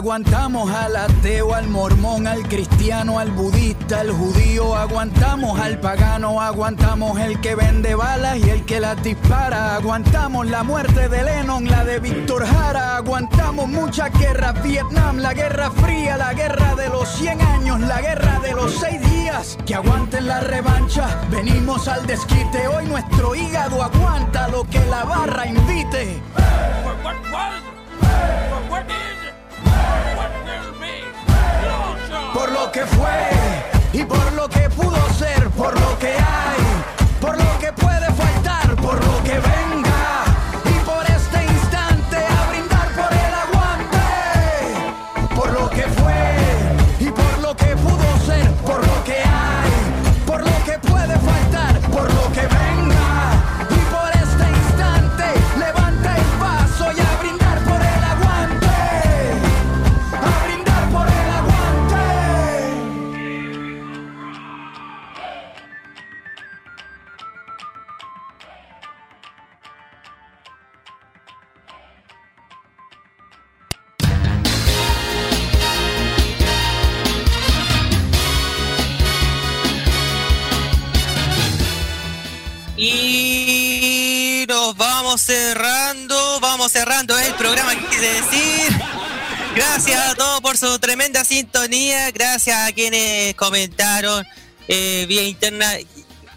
[0.00, 4.74] Aguantamos al ateo, al mormón, al cristiano, al budista, al judío.
[4.74, 9.76] Aguantamos al pagano, aguantamos el que vende balas y el que las dispara.
[9.76, 12.96] Aguantamos la muerte de Lennon, la de Víctor Jara.
[12.96, 18.40] Aguantamos muchas guerras, Vietnam, la guerra fría, la guerra de los 100 años, la guerra
[18.40, 19.58] de los 6 días.
[19.66, 22.68] Que aguanten la revancha, venimos al desquite.
[22.68, 26.22] Hoy nuestro hígado aguanta lo que la barra invite.
[32.40, 33.28] Por lo que fue
[33.92, 35.78] y por lo que pudo ser, por
[85.22, 88.82] cerrando, vamos cerrando el programa, quise decir.
[89.54, 94.24] Gracias a todos por su tremenda sintonía, gracias a quienes comentaron
[94.68, 95.72] eh, vía interna.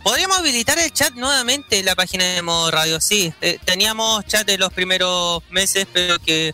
[0.04, 3.34] Podríamos habilitar el chat nuevamente en la página de Modo Radio, sí.
[3.42, 6.54] eh, teníamos chat en los primeros meses, pero que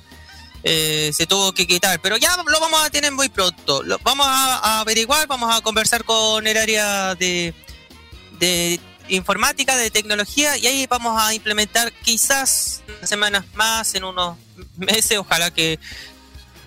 [0.64, 2.00] eh, se tuvo que quitar.
[2.02, 3.82] Pero ya lo vamos a tener muy pronto.
[3.84, 7.54] Lo, vamos a, a averiguar, vamos a conversar con el área de
[8.40, 8.80] de
[9.10, 14.38] informática, de tecnología, y ahí vamos a implementar quizás semanas más, en unos
[14.78, 15.80] meses, ojalá que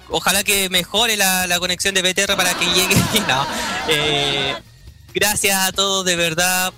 [0.08, 2.96] ojalá que mejore la, conexión de BTR para que llegue.
[3.88, 4.54] Eh,
[5.12, 6.72] gracias a todos, de verdad,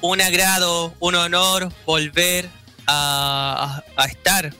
[0.00, 2.48] un agrado, un honor volver
[2.86, 4.54] a, estar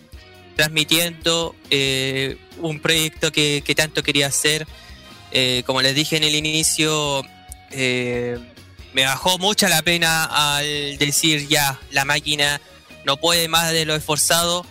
[0.54, 4.66] transmitiendo eh, un proyecto que, tanto quería hacer.
[5.30, 7.24] Eh, como les dije en el inicio,
[8.92, 12.60] me bajó mucha la pena al decir ya, la máquina
[13.04, 14.66] no puede más de lo esforzado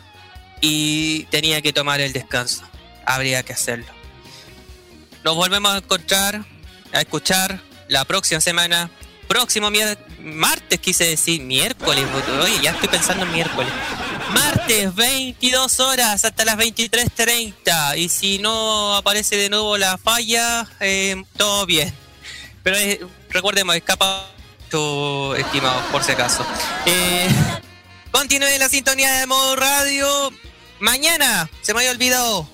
[0.61, 2.63] y tenía que tomar el descanso.
[3.05, 3.87] Habría que hacerlo.
[5.23, 6.45] Nos volvemos a encontrar,
[6.93, 8.89] a escuchar la próxima semana.
[9.27, 9.69] Próximo
[10.19, 12.05] martes, quise decir, miércoles.
[12.41, 13.71] Oye, ya estoy pensando en miércoles.
[14.33, 17.97] Martes, 22 horas hasta las 23.30.
[17.97, 21.93] Y si no aparece de nuevo la falla, eh, todo bien.
[22.63, 22.99] Pero eh,
[23.31, 24.29] recordemos, escapa
[24.69, 26.45] tu estimado, por si acaso.
[26.85, 27.27] Eh,
[28.11, 30.31] continúe la sintonía de modo radio.
[30.79, 32.47] Mañana, se me había olvidado.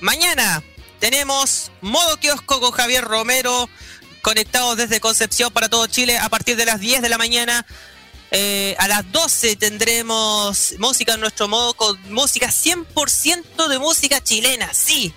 [0.00, 0.62] Mañana
[1.00, 3.68] tenemos modo kiosco con Javier Romero.
[4.22, 7.66] Conectados desde Concepción para todo Chile a partir de las 10 de la mañana.
[8.30, 14.72] Eh, a las 12 tendremos música en nuestro modo con música 100% de música chilena,
[14.74, 15.14] sí.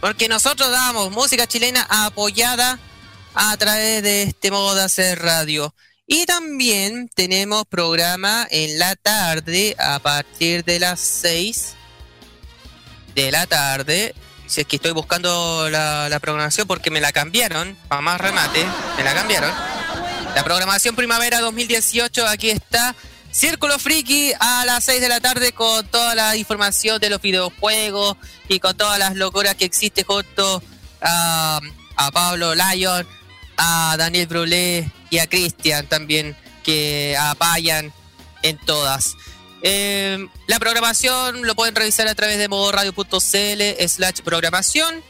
[0.00, 2.78] Porque nosotros damos música chilena apoyada
[3.34, 5.74] a través de este modo de hacer radio.
[6.06, 11.74] Y también tenemos programa en la tarde a partir de las 6
[13.14, 14.14] de la tarde.
[14.46, 18.66] Si es que estoy buscando la, programación porque me la cambiaron, para más remate,
[18.96, 19.52] me la cambiaron.
[20.34, 22.96] La programación primavera 2018, aquí está.
[23.30, 28.16] Círculo Friki a las 6 de la tarde con toda la información de los videojuegos
[28.48, 30.60] y con todas las locuras que existe junto
[31.00, 31.60] a
[32.12, 33.06] Pablo Lyon,
[33.62, 36.34] a Daniel Brulé y a Cristian también
[36.64, 37.92] que apoyan
[38.42, 39.16] en todas.
[39.62, 45.02] Eh, la programación lo pueden revisar a través de modoradio.cl slash programación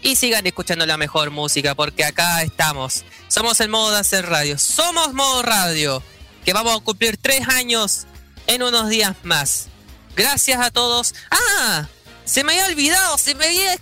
[0.00, 3.04] y sigan escuchando la mejor música porque acá estamos.
[3.26, 4.58] Somos el modo de hacer radio.
[4.58, 6.00] Somos modo radio
[6.44, 8.06] que vamos a cumplir tres años
[8.46, 9.66] en unos días más.
[10.14, 11.14] Gracias a todos.
[11.32, 11.88] Ah,
[12.28, 13.74] se me había olvidado, se me había,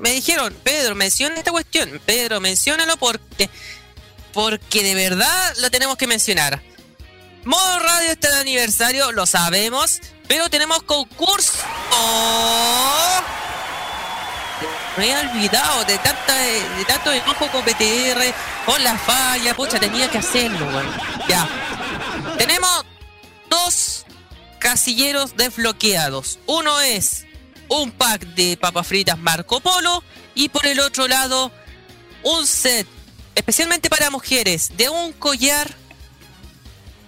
[0.00, 2.00] me dijeron, Pedro, menciona esta cuestión.
[2.06, 3.50] Pedro, menciónalo porque,
[4.32, 6.62] porque de verdad lo tenemos que mencionar.
[7.44, 11.52] Modo Radio está de aniversario, lo sabemos, pero tenemos concurso.
[14.96, 20.08] Me había olvidado de tanta de tanto enojo con BTR, con la falla, pucha, tenía
[20.10, 20.90] que hacerlo, weón.
[21.28, 21.46] Ya.
[22.38, 22.86] Tenemos
[23.50, 24.06] dos
[24.58, 26.38] casilleros desbloqueados.
[26.46, 27.26] Uno es
[27.72, 30.02] un pack de papas fritas Marco Polo
[30.34, 31.50] y por el otro lado
[32.22, 32.86] un set
[33.34, 35.74] especialmente para mujeres de un collar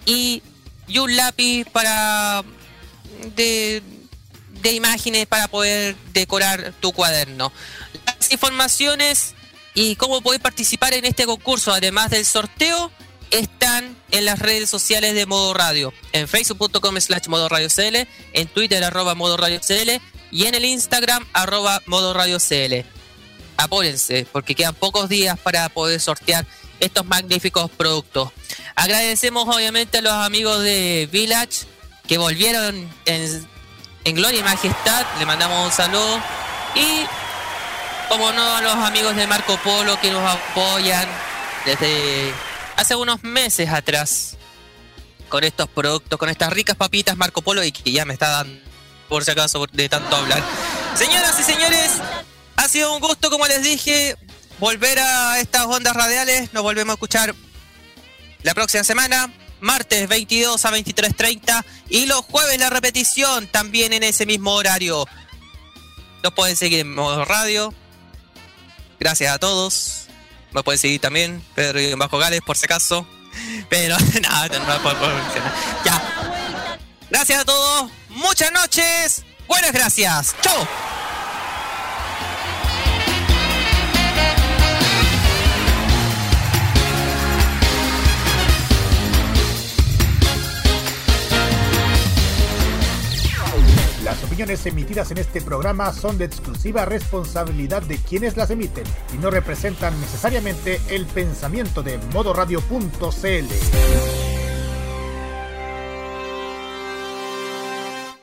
[0.05, 0.41] y,
[0.87, 2.43] y un lápiz para
[3.35, 3.83] de,
[4.61, 7.51] de imágenes para poder decorar tu cuaderno.
[8.05, 9.35] Las informaciones
[9.75, 12.91] y cómo puedes participar en este concurso, además del sorteo,
[13.31, 15.93] están en las redes sociales de Modo Radio.
[16.11, 20.65] En facebook.com slash Modo Radio CL, en Twitter arroba Modo Radio CL y en el
[20.65, 22.85] Instagram arroba Modo Radio CL.
[23.57, 26.45] Apórense, porque quedan pocos días para poder sortear
[26.79, 28.31] estos magníficos productos.
[28.75, 31.65] Agradecemos obviamente a los amigos de Village
[32.07, 33.47] que volvieron en,
[34.03, 35.05] en gloria y majestad.
[35.19, 36.21] Le mandamos un saludo.
[36.75, 37.05] Y
[38.09, 41.07] como no a los amigos de Marco Polo que nos apoyan
[41.65, 42.33] desde
[42.75, 44.37] hace unos meses atrás
[45.29, 48.59] con estos productos, con estas ricas papitas Marco Polo y que ya me está dando
[49.09, 50.43] por si acaso de tanto hablar.
[50.95, 51.91] Señoras y señores,
[52.55, 54.15] ha sido un gusto, como les dije,
[54.59, 56.53] volver a estas ondas radiales.
[56.53, 57.35] Nos volvemos a escuchar
[58.43, 64.25] la próxima semana, martes 22 a 23.30 y los jueves la repetición también en ese
[64.25, 65.07] mismo horario.
[66.23, 67.73] Nos pueden seguir en modo radio.
[68.99, 70.04] Gracias a todos.
[70.55, 73.05] Me pueden seguir también, Pedro y Bajo Gales, por si acaso.
[73.69, 75.53] Pero nada, no, puedo- puedo mencionar.
[75.83, 76.01] Ya.
[77.09, 77.91] Gracias a todos.
[78.09, 79.23] Muchas noches.
[79.47, 80.33] Buenas gracias.
[80.41, 80.65] Chau.
[94.15, 99.17] Las opiniones emitidas en este programa son de exclusiva responsabilidad de quienes las emiten y
[99.17, 103.45] no representan necesariamente el pensamiento de modoradio.cl.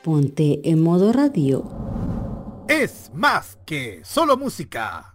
[0.01, 2.65] Ponte en modo radio.
[2.67, 5.12] Es más que solo música.